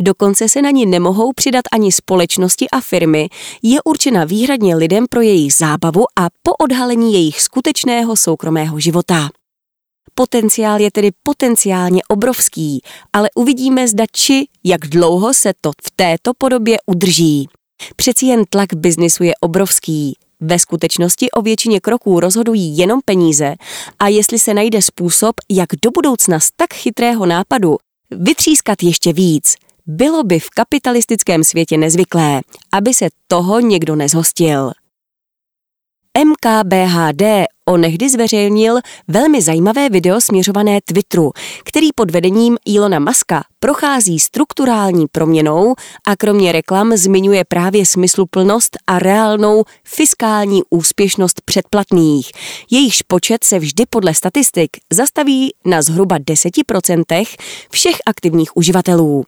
[0.00, 3.28] Dokonce se na ní nemohou přidat ani společnosti a firmy,
[3.62, 9.28] je určena výhradně lidem pro jejich zábavu a po odhalení jejich skutečného soukromého života.
[10.14, 16.32] Potenciál je tedy potenciálně obrovský, ale uvidíme zda či, jak dlouho se to v této
[16.38, 17.48] podobě udrží.
[17.96, 20.16] Přeci jen tlak biznisu je obrovský.
[20.44, 23.54] Ve skutečnosti o většině kroků rozhodují jenom peníze
[23.98, 27.76] a jestli se najde způsob, jak do budoucna z tak chytrého nápadu
[28.10, 29.54] vytřískat ještě víc,
[29.86, 32.40] bylo by v kapitalistickém světě nezvyklé,
[32.72, 34.72] aby se toho někdo nezhostil.
[36.18, 37.22] MKBHD
[37.66, 41.32] onehdy zveřejnil velmi zajímavé video směřované Twitteru,
[41.64, 45.74] který pod vedením Ilona Maska prochází strukturální proměnou
[46.06, 52.30] a kromě reklam zmiňuje právě smysluplnost a reálnou fiskální úspěšnost předplatných.
[52.70, 57.26] Jejichž počet se vždy podle statistik zastaví na zhruba 10%
[57.70, 59.24] všech aktivních uživatelů.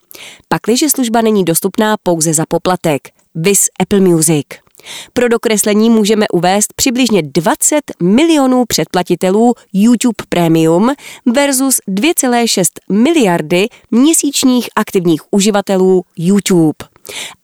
[0.49, 4.63] Pakliže služba není dostupná pouze za poplatek, vis Apple Music.
[5.12, 10.92] Pro dokreslení můžeme uvést přibližně 20 milionů předplatitelů YouTube Premium
[11.27, 16.94] versus 2,6 miliardy měsíčních aktivních uživatelů YouTube.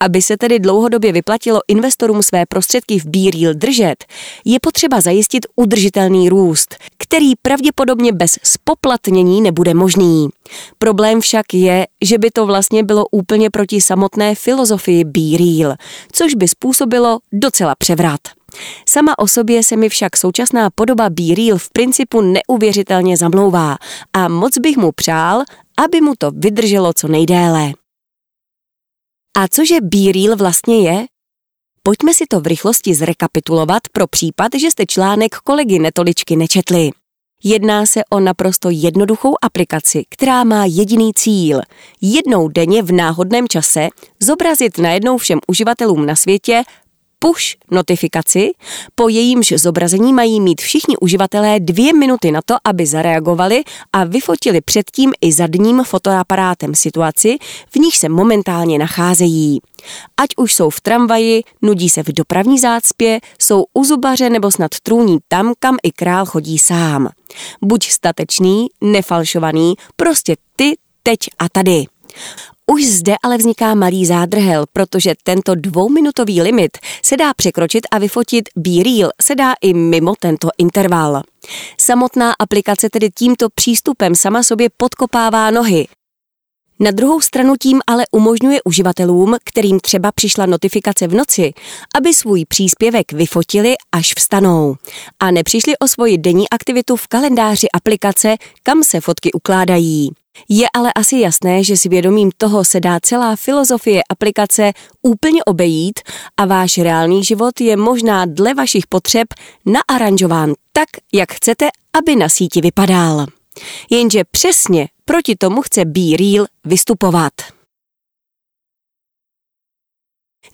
[0.01, 4.05] Aby se tedy dlouhodobě vyplatilo investorům své prostředky v BeReal držet,
[4.45, 10.29] je potřeba zajistit udržitelný růst, který pravděpodobně bez spoplatnění nebude možný.
[10.79, 15.75] Problém však je, že by to vlastně bylo úplně proti samotné filozofii BeReal,
[16.13, 18.21] což by způsobilo docela převrat.
[18.89, 23.77] Sama o sobě se mi však současná podoba BeReal v principu neuvěřitelně zamlouvá
[24.13, 25.43] a moc bych mu přál,
[25.85, 27.73] aby mu to vydrželo co nejdéle.
[29.39, 31.07] A cože BeReal vlastně je?
[31.83, 36.91] Pojďme si to v rychlosti zrekapitulovat pro případ, že jste článek kolegy Netoličky nečetli.
[37.45, 41.61] Jedná se o naprosto jednoduchou aplikaci, která má jediný cíl.
[42.01, 43.89] Jednou denně v náhodném čase
[44.21, 46.63] zobrazit najednou všem uživatelům na světě
[47.23, 48.51] push notifikaci,
[48.95, 54.61] po jejímž zobrazení mají mít všichni uživatelé dvě minuty na to, aby zareagovali a vyfotili
[54.61, 57.37] předtím i zadním fotoaparátem situaci,
[57.71, 59.61] v níž se momentálně nacházejí.
[60.17, 64.71] Ať už jsou v tramvaji, nudí se v dopravní zácpě, jsou u zubaře nebo snad
[64.83, 67.09] trůní tam, kam i král chodí sám.
[67.63, 71.85] Buď statečný, nefalšovaný, prostě ty, teď a tady.
[72.73, 78.49] Už zde ale vzniká malý zádrhel, protože tento dvouminutový limit se dá překročit a vyfotit
[78.57, 81.23] B-Reel se dá i mimo tento interval.
[81.81, 85.89] Samotná aplikace tedy tímto přístupem sama sobě podkopává nohy.
[86.81, 91.53] Na druhou stranu tím ale umožňuje uživatelům, kterým třeba přišla notifikace v noci,
[91.97, 94.77] aby svůj příspěvek vyfotili, až vstanou.
[95.21, 100.11] A nepřišli o svoji denní aktivitu v kalendáři aplikace, kam se fotky ukládají.
[100.49, 106.01] Je ale asi jasné, že s vědomím toho se dá celá filozofie aplikace úplně obejít
[106.37, 109.29] a váš reálný život je možná dle vašich potřeb
[109.67, 113.27] naaranžován tak, jak chcete, aby na síti vypadal.
[113.91, 117.33] Jenže přesně proti tomu chce Be Real vystupovat.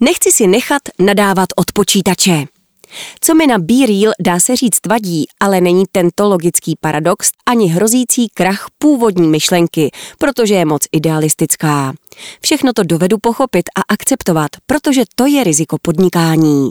[0.01, 2.56] Nechci si nechat nadávat od počítače.
[3.21, 7.67] Co mi na Be Real dá se říct vadí, ale není tento logický paradox ani
[7.67, 11.93] hrozící krach původní myšlenky, protože je moc idealistická.
[12.41, 16.71] Všechno to dovedu pochopit a akceptovat, protože to je riziko podnikání.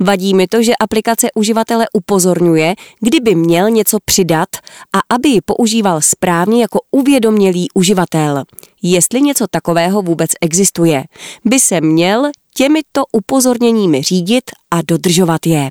[0.00, 4.48] Vadí mi to, že aplikace uživatele upozorňuje, kdyby měl něco přidat
[4.96, 8.44] a aby ji používal správně jako uvědomělý uživatel.
[8.82, 11.04] Jestli něco takového vůbec existuje,
[11.44, 15.70] by se měl těmito upozorněními řídit a dodržovat je.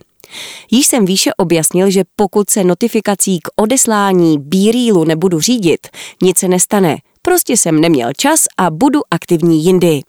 [0.72, 5.88] Již jsem výše objasnil, že pokud se notifikací k odeslání bírílu nebudu řídit,
[6.24, 6.98] nic se nestane.
[7.22, 10.02] Prostě jsem neměl čas a budu aktivní jindy.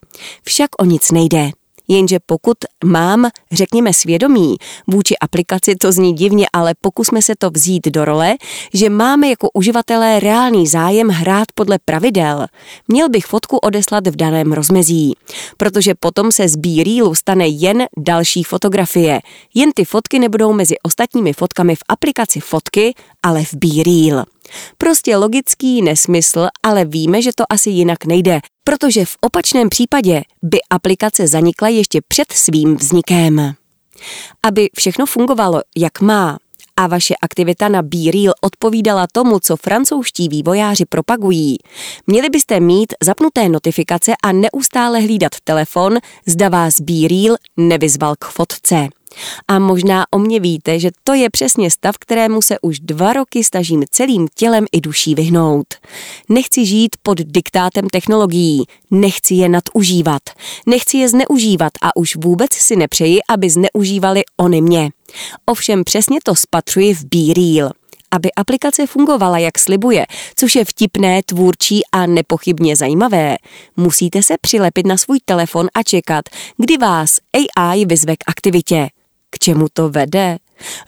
[0.42, 1.50] Však o nic nejde.
[1.88, 7.88] Jenže pokud mám, řekněme, svědomí vůči aplikaci, to zní divně, ale pokusme se to vzít
[7.88, 8.34] do role,
[8.74, 12.46] že máme jako uživatelé reálný zájem hrát podle pravidel,
[12.88, 15.14] měl bych fotku odeslat v daném rozmezí,
[15.56, 19.20] protože potom se z B-Reelu stane jen další fotografie.
[19.54, 24.24] Jen ty fotky nebudou mezi ostatními fotkami v aplikaci fotky, ale v B-Reel.
[24.78, 30.58] Prostě logický nesmysl, ale víme, že to asi jinak nejde, protože v opačném případě by
[30.70, 33.54] aplikace zanikla ještě před svým vznikem.
[34.42, 36.38] Aby všechno fungovalo, jak má,
[36.76, 41.56] a vaše aktivita na BeReal odpovídala tomu, co francouzští vývojáři propagují,
[42.06, 48.88] měli byste mít zapnuté notifikace a neustále hlídat telefon, zda vás BeReal nevyzval k fotce.
[49.48, 53.44] A možná o mě víte, že to je přesně stav, kterému se už dva roky
[53.44, 55.66] stažím celým tělem i duší vyhnout.
[56.28, 60.22] Nechci žít pod diktátem technologií, nechci je nadužívat,
[60.66, 64.90] nechci je zneužívat a už vůbec si nepřeji, aby zneužívali oni mě.
[65.46, 67.70] Ovšem přesně to spatřuji v Be Real
[68.10, 70.06] aby aplikace fungovala, jak slibuje,
[70.36, 73.36] což je vtipné, tvůrčí a nepochybně zajímavé,
[73.76, 76.24] musíte se přilepit na svůj telefon a čekat,
[76.56, 78.88] kdy vás AI vyzve k aktivitě.
[79.36, 80.38] K čemu to vede?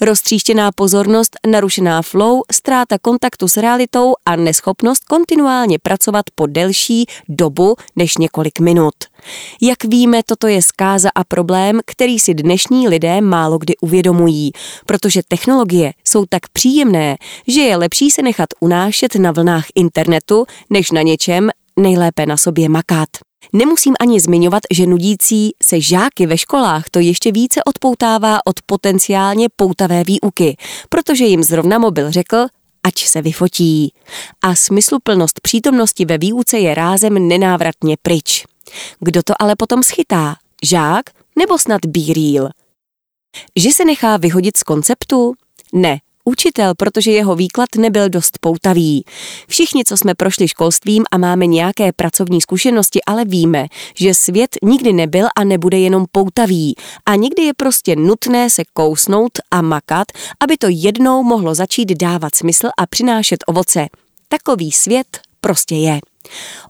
[0.01, 7.77] Roztříštěná pozornost, narušená flow, ztráta kontaktu s realitou a neschopnost kontinuálně pracovat po delší dobu
[7.97, 8.95] než několik minut.
[9.63, 14.53] Jak víme, toto je zkáza a problém, který si dnešní lidé málo kdy uvědomují,
[14.87, 20.91] protože technologie jsou tak příjemné, že je lepší se nechat unášet na vlnách internetu, než
[20.91, 23.09] na něčem, nejlépe na sobě makat.
[23.53, 29.49] Nemusím ani zmiňovat, že nudící se žáky ve školách to ještě více odpoutává od potenciálně
[29.57, 30.57] poutavé výuky,
[30.89, 32.47] protože jim zrovna mobil řekl,
[32.83, 33.93] ať se vyfotí.
[34.43, 38.45] A smysluplnost přítomnosti ve výuce je rázem nenávratně pryč.
[39.01, 40.37] Kdo to ale potom schytá?
[40.63, 42.49] Žák nebo snad Bírýl?
[43.57, 45.35] Že se nechá vyhodit z konceptu?
[45.73, 49.05] Ne, učitel, protože jeho výklad nebyl dost poutavý.
[49.49, 54.93] Všichni, co jsme prošli školstvím a máme nějaké pracovní zkušenosti, ale víme, že svět nikdy
[54.93, 56.75] nebyl a nebude jenom poutavý
[57.07, 60.07] a někdy je prostě nutné se kousnout a makat,
[60.41, 63.87] aby to jednou mohlo začít dávat smysl a přinášet ovoce.
[64.29, 66.01] Takový svět prostě je.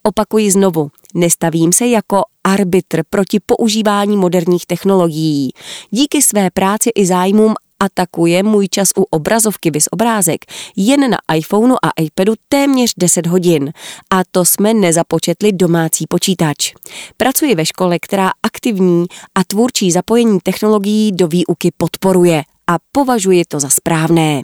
[0.02, 5.52] Opakuji znovu, nestavím se jako arbitr proti používání moderních technologií.
[5.90, 10.44] Díky své práci i zájmům atakuje můj čas u obrazovky vys obrázek
[10.76, 13.72] jen na iPhoneu a iPadu téměř 10 hodin.
[14.10, 16.74] A to jsme nezapočetli domácí počítač.
[17.16, 23.60] Pracuji ve škole, která aktivní a tvůrčí zapojení technologií do výuky podporuje a považuji to
[23.60, 24.42] za správné.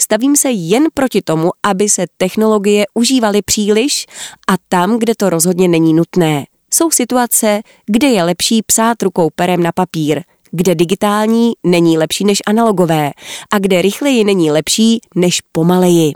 [0.00, 4.06] Stavím se jen proti tomu, aby se technologie užívaly příliš
[4.48, 6.46] a tam, kde to rozhodně není nutné.
[6.74, 10.22] Jsou situace, kde je lepší psát rukou perem na papír–
[10.56, 13.10] kde digitální není lepší než analogové
[13.52, 16.12] a kde rychleji není lepší než pomaleji.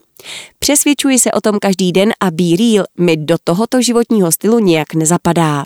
[0.58, 4.94] Přesvědčuji se o tom každý den a Be Real mi do tohoto životního stylu nějak
[4.94, 5.64] nezapadá.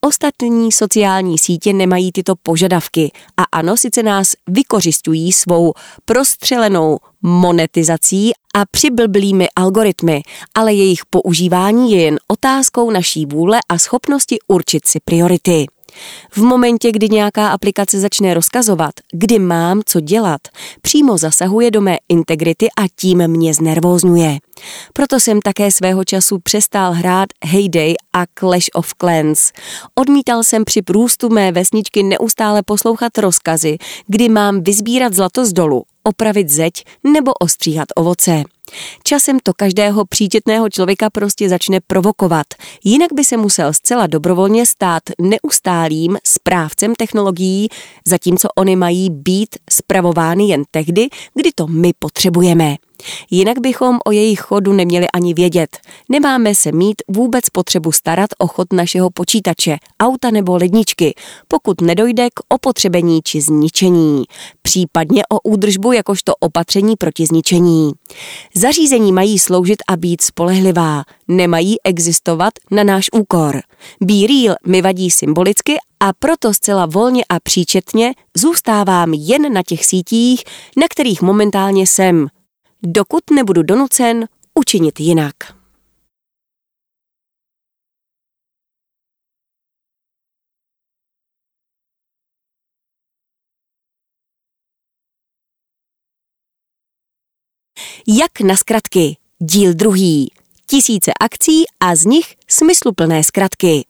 [0.00, 5.72] Ostatní sociální sítě nemají tyto požadavky a ano, sice nás vykořistují svou
[6.04, 10.22] prostřelenou monetizací a přiblblými algoritmy,
[10.54, 15.66] ale jejich používání je jen otázkou naší vůle a schopnosti určit si priority.
[16.30, 20.40] V momentě, kdy nějaká aplikace začne rozkazovat, kdy mám co dělat,
[20.82, 24.38] přímo zasahuje do mé integrity a tím mě znervózňuje.
[24.92, 29.52] Proto jsem také svého času přestál hrát Heyday a Clash of Clans.
[29.94, 35.82] Odmítal jsem při průstu mé vesničky neustále poslouchat rozkazy, kdy mám vyzbírat zlato z dolu,
[36.06, 38.42] opravit zeď nebo ostříhat ovoce.
[39.02, 42.46] Časem to každého příčetného člověka prostě začne provokovat,
[42.84, 47.68] jinak by se musel zcela dobrovolně stát neustálým správcem technologií,
[48.06, 52.76] zatímco oni mají být spravovány jen tehdy, kdy to my potřebujeme.
[53.30, 55.78] Jinak bychom o jejich chodu neměli ani vědět.
[56.08, 61.14] Nemáme se mít vůbec potřebu starat o chod našeho počítače, auta nebo ledničky,
[61.48, 64.24] pokud nedojde k opotřebení či zničení.
[64.62, 67.92] Případně o údržbu jakožto opatření proti zničení.
[68.54, 73.60] Zařízení mají sloužit a být spolehlivá, nemají existovat na náš úkor.
[74.00, 79.86] Be real mi vadí symbolicky a proto zcela volně a příčetně zůstávám jen na těch
[79.86, 80.44] sítích,
[80.76, 82.26] na kterých momentálně jsem,
[82.92, 85.34] dokud nebudu donucen učinit jinak.
[98.08, 99.16] Jak na zkratky.
[99.38, 100.32] Díl druhý.
[100.66, 103.86] Tisíce akcí a z nich smysluplné zkratky.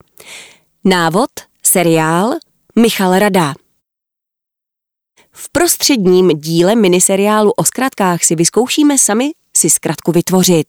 [0.85, 1.31] Návod,
[1.63, 2.35] seriál,
[2.77, 3.66] Michal Rada.
[5.39, 10.67] V prostředním díle miniseriálu o zkratkách si vyzkoušíme sami si zkratku vytvořit.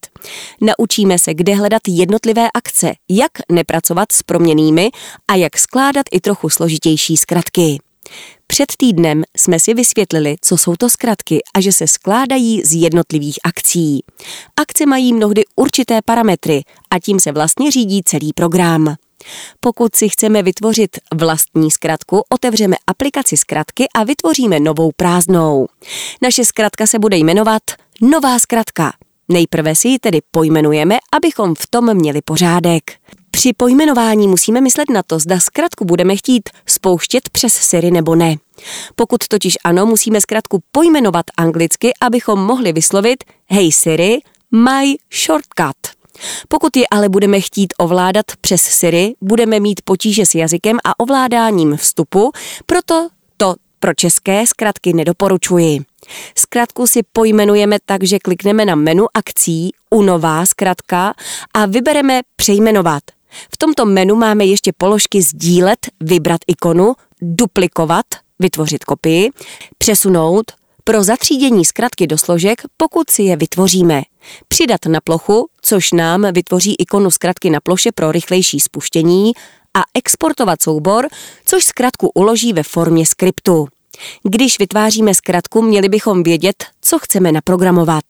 [0.62, 4.90] Naučíme se, kde hledat jednotlivé akce, jak nepracovat s proměnými
[5.28, 7.80] a jak skládat i trochu složitější zkratky.
[8.48, 13.40] Před týdnem jsme si vysvětlili, co jsou to zkratky a že se skládají z jednotlivých
[13.44, 14.04] akcí.
[14.56, 16.62] Akce mají mnohdy určité parametry
[16.92, 18.96] a tím se vlastně řídí celý program.
[19.60, 25.68] Pokud si chceme vytvořit vlastní zkratku, otevřeme aplikaci zkratky a vytvoříme novou prázdnou.
[26.22, 27.62] Naše zkratka se bude jmenovat
[28.02, 28.94] Nová zkratka.
[29.30, 32.84] Nejprve si ji tedy pojmenujeme, abychom v tom měli pořádek.
[33.32, 38.36] Při pojmenování musíme myslet na to, zda zkratku budeme chtít spouštět přes Siri nebo ne.
[38.96, 44.18] Pokud totiž ano, musíme zkratku pojmenovat anglicky, abychom mohli vyslovit Hey Siri,
[44.52, 44.96] my
[45.26, 45.97] shortcut.
[46.48, 51.78] Pokud je ale budeme chtít ovládat přes Siri, budeme mít potíže s jazykem a ovládáním
[51.78, 52.32] vstupu,
[52.66, 55.80] proto to pro české zkratky nedoporučuji.
[56.36, 61.14] Zkratku si pojmenujeme tak, že klikneme na menu akcí u nová zkratka
[61.54, 63.04] a vybereme přejmenovat.
[63.54, 68.06] V tomto menu máme ještě položky sdílet, vybrat ikonu, duplikovat,
[68.40, 69.30] vytvořit kopii,
[69.78, 70.52] přesunout,
[70.88, 74.02] pro zatřídění zkratky do složek, pokud si je vytvoříme.
[74.48, 79.32] Přidat na plochu, což nám vytvoří ikonu zkratky na ploše pro rychlejší spuštění
[79.78, 81.08] a exportovat soubor,
[81.46, 83.68] což zkratku uloží ve formě skriptu.
[84.24, 88.04] Když vytváříme zkratku, měli bychom vědět, co chceme naprogramovat.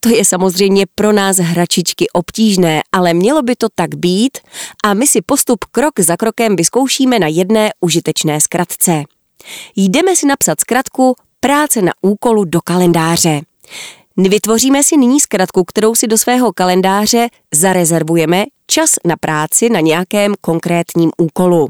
[0.00, 4.38] To je samozřejmě pro nás hračičky obtížné, ale mělo by to tak být
[4.84, 9.02] a my si postup krok za krokem vyzkoušíme na jedné užitečné zkratce.
[9.76, 13.40] Jdeme si napsat zkratku práce na úkolu do kalendáře.
[14.16, 20.34] Vytvoříme si nyní zkratku, kterou si do svého kalendáře zarezervujeme čas na práci na nějakém
[20.40, 21.68] konkrétním úkolu.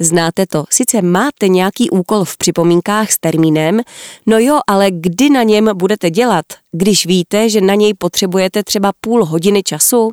[0.00, 3.80] Znáte to, sice máte nějaký úkol v připomínkách s termínem,
[4.26, 8.92] no jo, ale kdy na něm budete dělat, když víte, že na něj potřebujete třeba
[9.00, 10.12] půl hodiny času?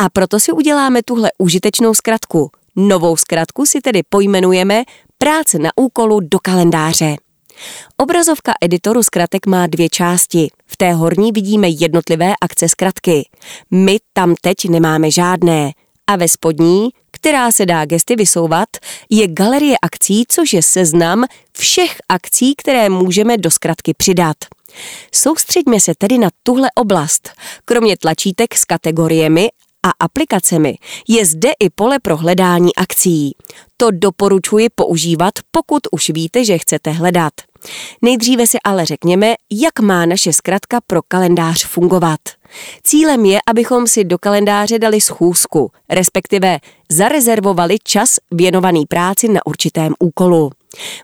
[0.00, 2.50] A proto si uděláme tuhle užitečnou zkratku.
[2.76, 4.82] Novou zkratku si tedy pojmenujeme
[5.18, 7.16] práce na úkolu do kalendáře.
[7.96, 10.48] Obrazovka editoru zkratek má dvě části.
[10.66, 13.28] V té horní vidíme jednotlivé akce zkratky.
[13.70, 15.72] My tam teď nemáme žádné.
[16.06, 18.68] A ve spodní, která se dá gesty vysouvat,
[19.10, 24.36] je galerie akcí, což je seznam všech akcí, které můžeme do zkratky přidat.
[25.14, 27.30] Soustředíme se tedy na tuhle oblast.
[27.64, 29.48] Kromě tlačítek s kategoriemi
[29.86, 30.74] a aplikacemi
[31.08, 33.36] je zde i pole pro hledání akcí.
[33.76, 37.32] To doporučuji používat, pokud už víte, že chcete hledat.
[38.02, 42.20] Nejdříve si ale řekněme, jak má naše zkratka pro kalendář fungovat.
[42.82, 46.58] Cílem je, abychom si do kalendáře dali schůzku, respektive
[46.88, 50.50] zarezervovali čas věnovaný práci na určitém úkolu.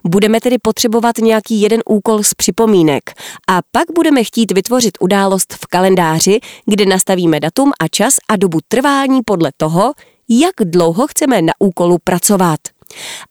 [0.03, 3.03] Budeme tedy potřebovat nějaký jeden úkol z připomínek
[3.47, 8.59] a pak budeme chtít vytvořit událost v kalendáři, kde nastavíme datum a čas a dobu
[8.67, 9.93] trvání podle toho,
[10.29, 12.59] jak dlouho chceme na úkolu pracovat.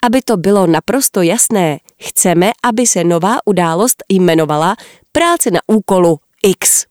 [0.03, 4.77] Aby to bylo naprosto jasné, chceme, aby se nová událost jmenovala
[5.13, 6.85] práce na úkolu X.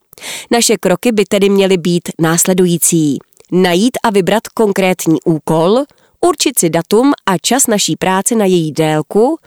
[0.51, 3.17] Naše kroky by tedy měly být následující.
[3.51, 5.83] Najít a vybrat konkrétní úkol,
[6.21, 9.37] určit si datum a čas naší práce na její délku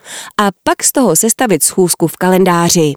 [0.41, 2.93] a pak z toho sestavit schůzku v kalendáři.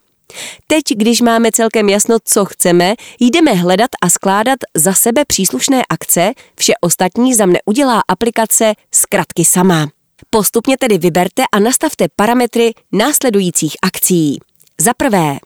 [0.67, 6.31] Teď, když máme celkem jasno, co chceme, jdeme hledat a skládat za sebe příslušné akce,
[6.59, 9.87] vše ostatní za mne udělá aplikace zkratky sama.
[10.29, 14.39] Postupně tedy vyberte a nastavte parametry následujících akcí.
[14.81, 15.37] Za prvé,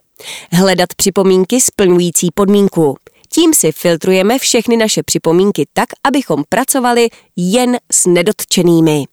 [0.51, 2.97] hledat připomínky splňující podmínku.
[3.39, 9.03] Tím si filtrujeme všechny naše připomínky tak, abychom pracovali jen s nedotčenými.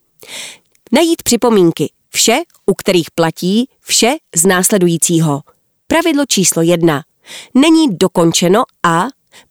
[0.92, 1.92] Najít připomínky.
[2.10, 5.40] Vše, u kterých platí vše z následujícího.
[5.86, 7.02] Pravidlo číslo jedna.
[7.54, 9.06] Není dokončeno a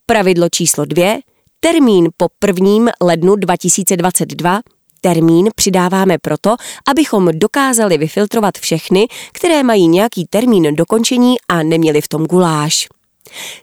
[0.05, 1.19] pravidlo číslo dvě.
[1.59, 2.91] Termín po 1.
[3.01, 4.61] lednu 2022
[5.01, 6.55] termín přidáváme proto,
[6.87, 12.87] abychom dokázali vyfiltrovat všechny, které mají nějaký termín dokončení a neměli v tom guláš.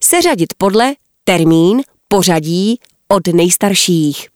[0.00, 0.94] Seřadit podle
[1.24, 4.28] termín, pořadí od nejstarších.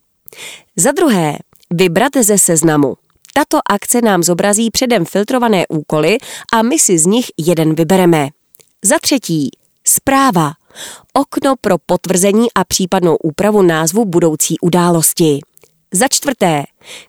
[0.76, 1.38] Za druhé,
[1.70, 2.96] vybrat ze seznamu.
[3.34, 6.18] Tato akce nám zobrazí předem filtrované úkoly
[6.52, 8.28] a my si z nich jeden vybereme.
[8.84, 9.50] Za třetí,
[9.86, 10.52] zpráva.
[11.12, 15.40] Okno pro potvrzení a případnou úpravu názvu budoucí události.
[15.92, 16.64] Za čtvrté,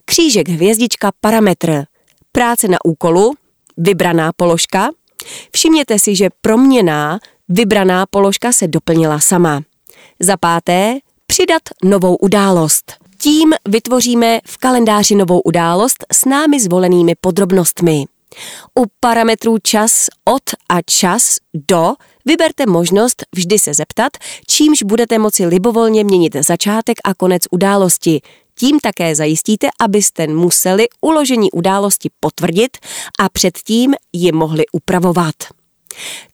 [0.06, 1.84] křížek, hvězdička, parametr.
[2.32, 3.34] Práce na úkolu,
[3.78, 4.90] vybraná položka.
[5.52, 7.20] Všimněte si, že proměná
[7.50, 9.62] vybraná položka se doplnila sama.
[10.20, 12.94] Za páté, přidat novou událost.
[13.18, 18.06] Tím vytvoříme v kalendáři novou událost s námi zvolenými podrobnostmi.
[18.80, 21.38] U parametrů čas od a čas
[21.70, 21.94] do
[22.26, 24.12] vyberte možnost vždy se zeptat,
[24.48, 28.22] čímž budete moci libovolně měnit začátek a konec události,
[28.60, 32.78] tím také zajistíte, abyste museli uložení události potvrdit
[33.20, 35.36] a předtím ji mohli upravovat.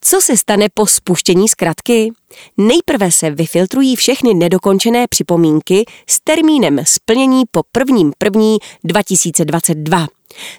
[0.01, 2.11] Co se stane po spuštění zkratky?
[2.57, 9.31] Nejprve se vyfiltrují všechny nedokončené připomínky s termínem splnění po 1.1.2022.
[9.31, 10.07] 2022.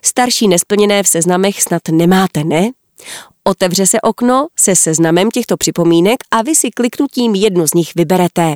[0.04, 2.70] Starší nesplněné v seznamech snad nemáte, ne?
[3.44, 8.54] Otevře se okno se seznamem těchto připomínek a vy si kliknutím jednu z nich vyberete.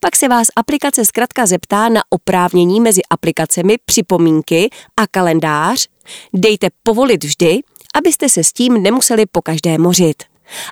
[0.00, 5.88] Pak se vás aplikace zkrátka zeptá na oprávnění mezi aplikacemi připomínky a kalendář.
[6.34, 7.60] Dejte povolit vždy,
[7.98, 10.22] abyste se s tím nemuseli po každé mořit.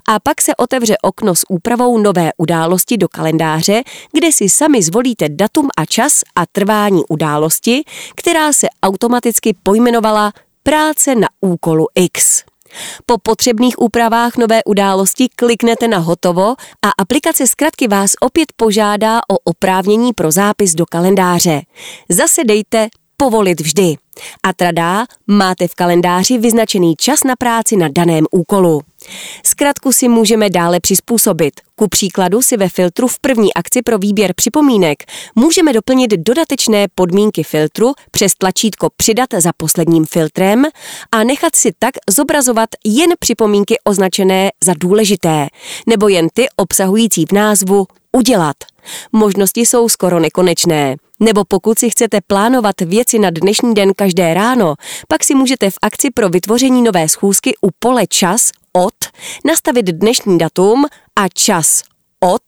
[0.09, 5.29] A pak se otevře okno s úpravou nové události do kalendáře, kde si sami zvolíte
[5.29, 7.85] datum a čas a trvání události,
[8.17, 12.45] která se automaticky pojmenovala práce na úkolu X.
[13.07, 19.39] Po potřebných úpravách nové události kliknete na hotovo a aplikace zkratky vás opět požádá o
[19.45, 21.63] oprávnění pro zápis do kalendáře.
[22.09, 23.97] Zase dejte povolit vždy.
[24.43, 28.81] A tradá, máte v kalendáři vyznačený čas na práci na daném úkolu.
[29.47, 31.61] Zkratku si můžeme dále přizpůsobit.
[31.77, 35.05] Ku příkladu si ve filtru v první akci pro výběr připomínek
[35.35, 40.65] můžeme doplnit dodatečné podmínky filtru přes tlačítko Přidat za posledním filtrem
[41.13, 45.47] a nechat si tak zobrazovat jen připomínky označené za důležité,
[45.87, 48.57] nebo jen ty obsahující v názvu Udělat.
[49.13, 50.97] Možnosti jsou skoro nekonečné.
[51.21, 54.75] Nebo pokud si chcete plánovat věci na dnešní den každé ráno,
[55.09, 58.95] pak si můžete v akci pro vytvoření nové schůzky u pole čas od
[59.45, 60.85] nastavit dnešní datum
[61.17, 61.83] a čas
[62.21, 62.43] od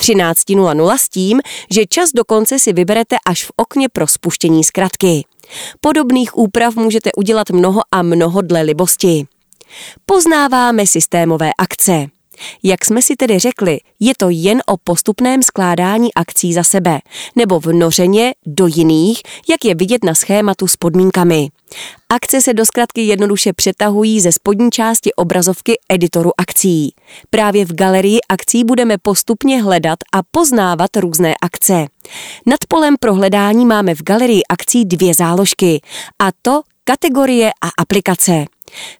[0.00, 5.24] 13.00 s tím, že čas dokonce si vyberete až v okně pro spuštění zkratky.
[5.80, 9.26] Podobných úprav můžete udělat mnoho a mnoho dle libosti.
[10.06, 12.06] Poznáváme systémové akce.
[12.62, 17.00] Jak jsme si tedy řekli, je to jen o postupném skládání akcí za sebe,
[17.36, 21.48] nebo vnořeně do jiných, jak je vidět na schématu s podmínkami.
[22.08, 26.94] Akce se do zkratky jednoduše přetahují ze spodní části obrazovky editoru akcí.
[27.30, 31.86] Právě v galerii akcí budeme postupně hledat a poznávat různé akce.
[32.46, 35.80] Nad polem pro hledání máme v galerii akcí dvě záložky,
[36.18, 38.44] a to kategorie a aplikace.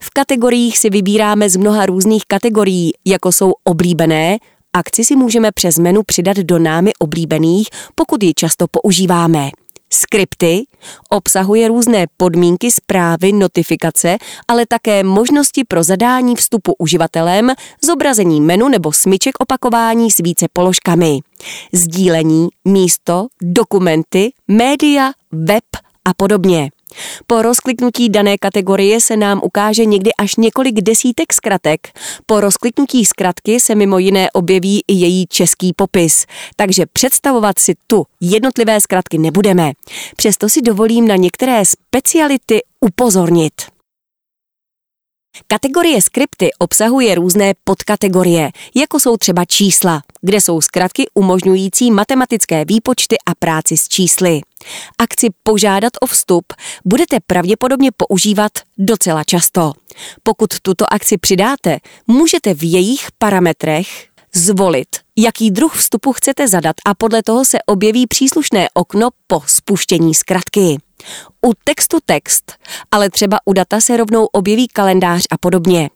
[0.02, 4.38] V kategoriích si vybíráme z mnoha různých kategorií, jako jsou oblíbené,
[4.72, 9.50] akci si můžeme přes menu přidat do námi oblíbených, pokud ji často používáme.
[9.92, 10.64] Skripty
[11.10, 14.16] obsahuje různé podmínky zprávy, notifikace,
[14.48, 17.52] ale také možnosti pro zadání vstupu uživatelem,
[17.84, 21.18] zobrazení menu nebo smyček opakování s více položkami.
[21.72, 25.64] Sdílení, místo, dokumenty, média, web
[26.04, 26.70] a podobně.
[27.26, 31.88] Po rozkliknutí dané kategorie se nám ukáže někdy až několik desítek zkratek.
[32.26, 36.26] Po rozkliknutí zkratky se mimo jiné objeví i její český popis,
[36.56, 39.72] takže představovat si tu jednotlivé zkratky nebudeme.
[40.16, 43.73] Přesto si dovolím na některé speciality upozornit.
[45.46, 53.16] Kategorie skripty obsahuje různé podkategorie, jako jsou třeba čísla, kde jsou zkratky umožňující matematické výpočty
[53.26, 54.40] a práci s čísly.
[54.98, 56.52] Akci požádat o vstup
[56.84, 59.72] budete pravděpodobně používat docela často.
[60.22, 66.94] Pokud tuto akci přidáte, můžete v jejich parametrech zvolit, jaký druh vstupu chcete zadat a
[66.94, 70.78] podle toho se objeví příslušné okno po spuštění zkratky.
[71.46, 72.52] U textu text,
[72.90, 75.90] ale třeba u data se rovnou objeví kalendář a podobně.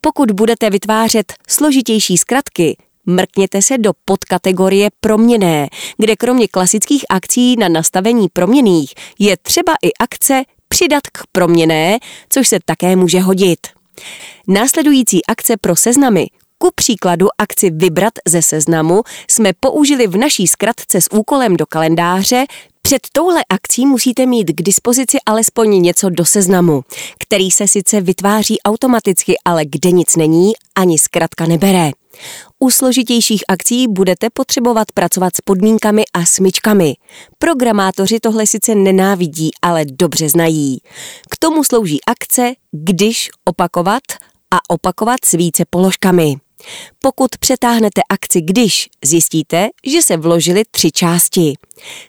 [0.00, 2.76] Pokud budete vytvářet složitější zkratky,
[3.06, 9.92] mrkněte se do podkategorie proměné, kde kromě klasických akcí na nastavení proměných je třeba i
[10.00, 13.58] akce přidat k proměné, což se také může hodit.
[14.48, 16.26] Následující akce pro seznamy
[16.58, 22.44] ku příkladu akci Vybrat ze seznamu jsme použili v naší zkratce s úkolem do kalendáře
[22.88, 26.82] před touhle akcí musíte mít k dispozici alespoň něco do seznamu,
[27.18, 31.90] který se sice vytváří automaticky, ale kde nic není, ani zkratka nebere.
[32.58, 36.94] U složitějších akcí budete potřebovat pracovat s podmínkami a smyčkami.
[37.38, 40.78] Programátoři tohle sice nenávidí, ale dobře znají.
[41.30, 44.02] K tomu slouží akce, když opakovat
[44.50, 46.36] a opakovat s více položkami.
[46.98, 51.54] Pokud přetáhnete akci když, zjistíte, že se vložily tři části.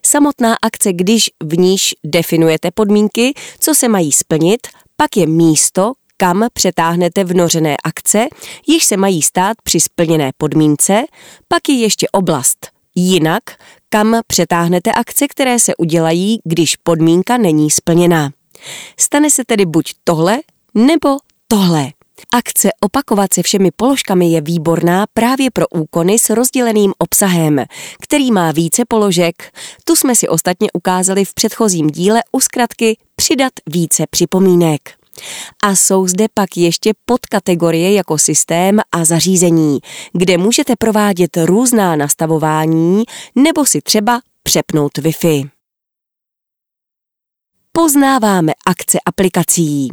[0.05, 6.47] Samotná akce když v níž definujete podmínky, co se mají splnit, pak je místo, kam
[6.53, 8.27] přetáhnete vnořené akce,
[8.67, 11.03] již se mají stát při splněné podmínce,
[11.47, 13.43] pak je ještě oblast jinak,
[13.89, 18.31] kam přetáhnete akce, které se udělají, když podmínka není splněná.
[18.99, 20.39] Stane se tedy buď tohle,
[20.75, 21.91] nebo tohle.
[22.34, 27.65] Akce opakovat se všemi položkami je výborná právě pro úkony s rozděleným obsahem,
[28.01, 29.53] který má více položek.
[29.84, 34.82] Tu jsme si ostatně ukázali v předchozím díle u zkratky přidat více připomínek.
[35.63, 39.80] A jsou zde pak ještě podkategorie jako systém a zařízení,
[40.13, 43.03] kde můžete provádět různá nastavování
[43.36, 45.49] nebo si třeba přepnout Wi-Fi.
[47.72, 49.89] Poznáváme akce aplikací.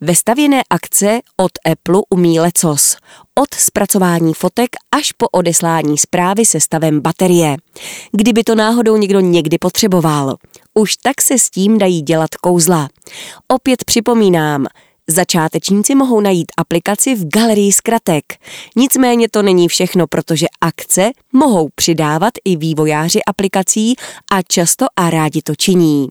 [0.00, 2.96] Vestavěné akce od Apple umí lecos.
[3.34, 7.56] Od zpracování fotek až po odeslání zprávy se stavem baterie.
[8.12, 10.36] Kdyby to náhodou někdo někdy potřeboval.
[10.74, 12.88] Už tak se s tím dají dělat kouzla.
[13.48, 14.66] Opět připomínám,
[15.10, 18.24] Začátečníci mohou najít aplikaci v galerii zkratek.
[18.76, 23.94] Nicméně to není všechno, protože akce mohou přidávat i vývojáři aplikací
[24.32, 26.08] a často a rádi to činí.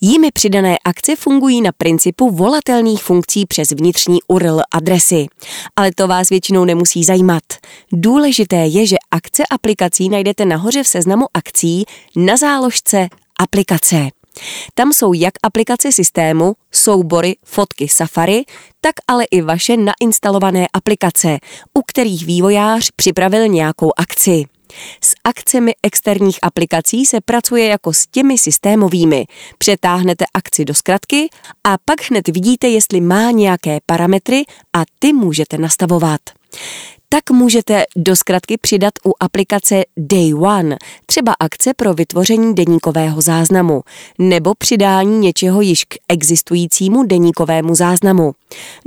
[0.00, 5.26] Jimi přidané akce fungují na principu volatelných funkcí přes vnitřní URL adresy.
[5.76, 7.42] Ale to vás většinou nemusí zajímat.
[7.92, 11.84] Důležité je, že akce aplikací najdete nahoře v seznamu akcí
[12.16, 13.08] na záložce
[13.38, 14.08] aplikace.
[14.74, 18.44] Tam jsou jak aplikace systému, soubory, fotky Safari,
[18.80, 21.38] tak ale i vaše nainstalované aplikace,
[21.74, 24.44] u kterých vývojář připravil nějakou akci.
[25.04, 29.26] S akcemi externích aplikací se pracuje jako s těmi systémovými.
[29.58, 31.28] Přetáhnete akci do zkratky
[31.64, 34.44] a pak hned vidíte, jestli má nějaké parametry
[34.76, 36.20] a ty můžete nastavovat
[37.08, 40.76] tak můžete do zkratky přidat u aplikace Day One,
[41.06, 43.82] třeba akce pro vytvoření deníkového záznamu,
[44.18, 48.32] nebo přidání něčeho již k existujícímu deníkovému záznamu,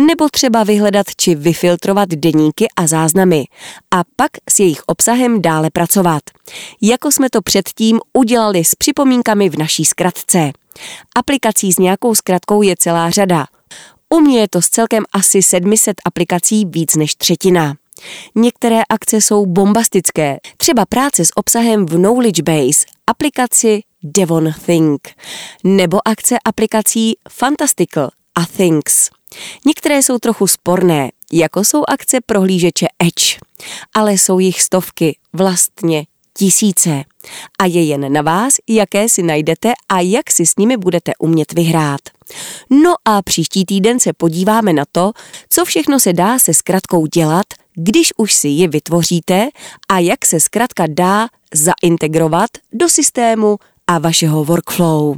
[0.08, 3.46] nebo třeba vyhledat či vyfiltrovat deníky a záznamy
[3.92, 6.22] a pak s jejich obsahem dále pracovat.
[6.82, 10.52] Jako jsme to předtím udělali s připomínkami v naší zkratce.
[11.16, 13.46] Aplikací s nějakou zkratkou je celá řada.
[14.10, 17.76] U mě je to s celkem asi 700 aplikací víc než třetina.
[18.36, 25.10] Některé akce jsou bombastické, třeba práce s obsahem v Knowledge Base, aplikaci Devon Think,
[25.64, 29.10] nebo akce aplikací Fantastical a Things.
[29.66, 33.38] Některé jsou trochu sporné, jako jsou akce prohlížeče Edge,
[33.96, 36.06] ale jsou jich stovky, vlastně
[36.38, 37.04] tisíce.
[37.60, 41.54] A je jen na vás, jaké si najdete a jak si s nimi budete umět
[41.54, 42.02] vyhrát.
[42.70, 45.12] No a příští týden se podíváme na to,
[45.50, 49.50] co všechno se dá se zkratkou dělat, když už si ji vytvoříte
[49.90, 53.58] a jak se zkrátka dá zaintegrovat do systému
[53.88, 55.18] a vašeho workflow.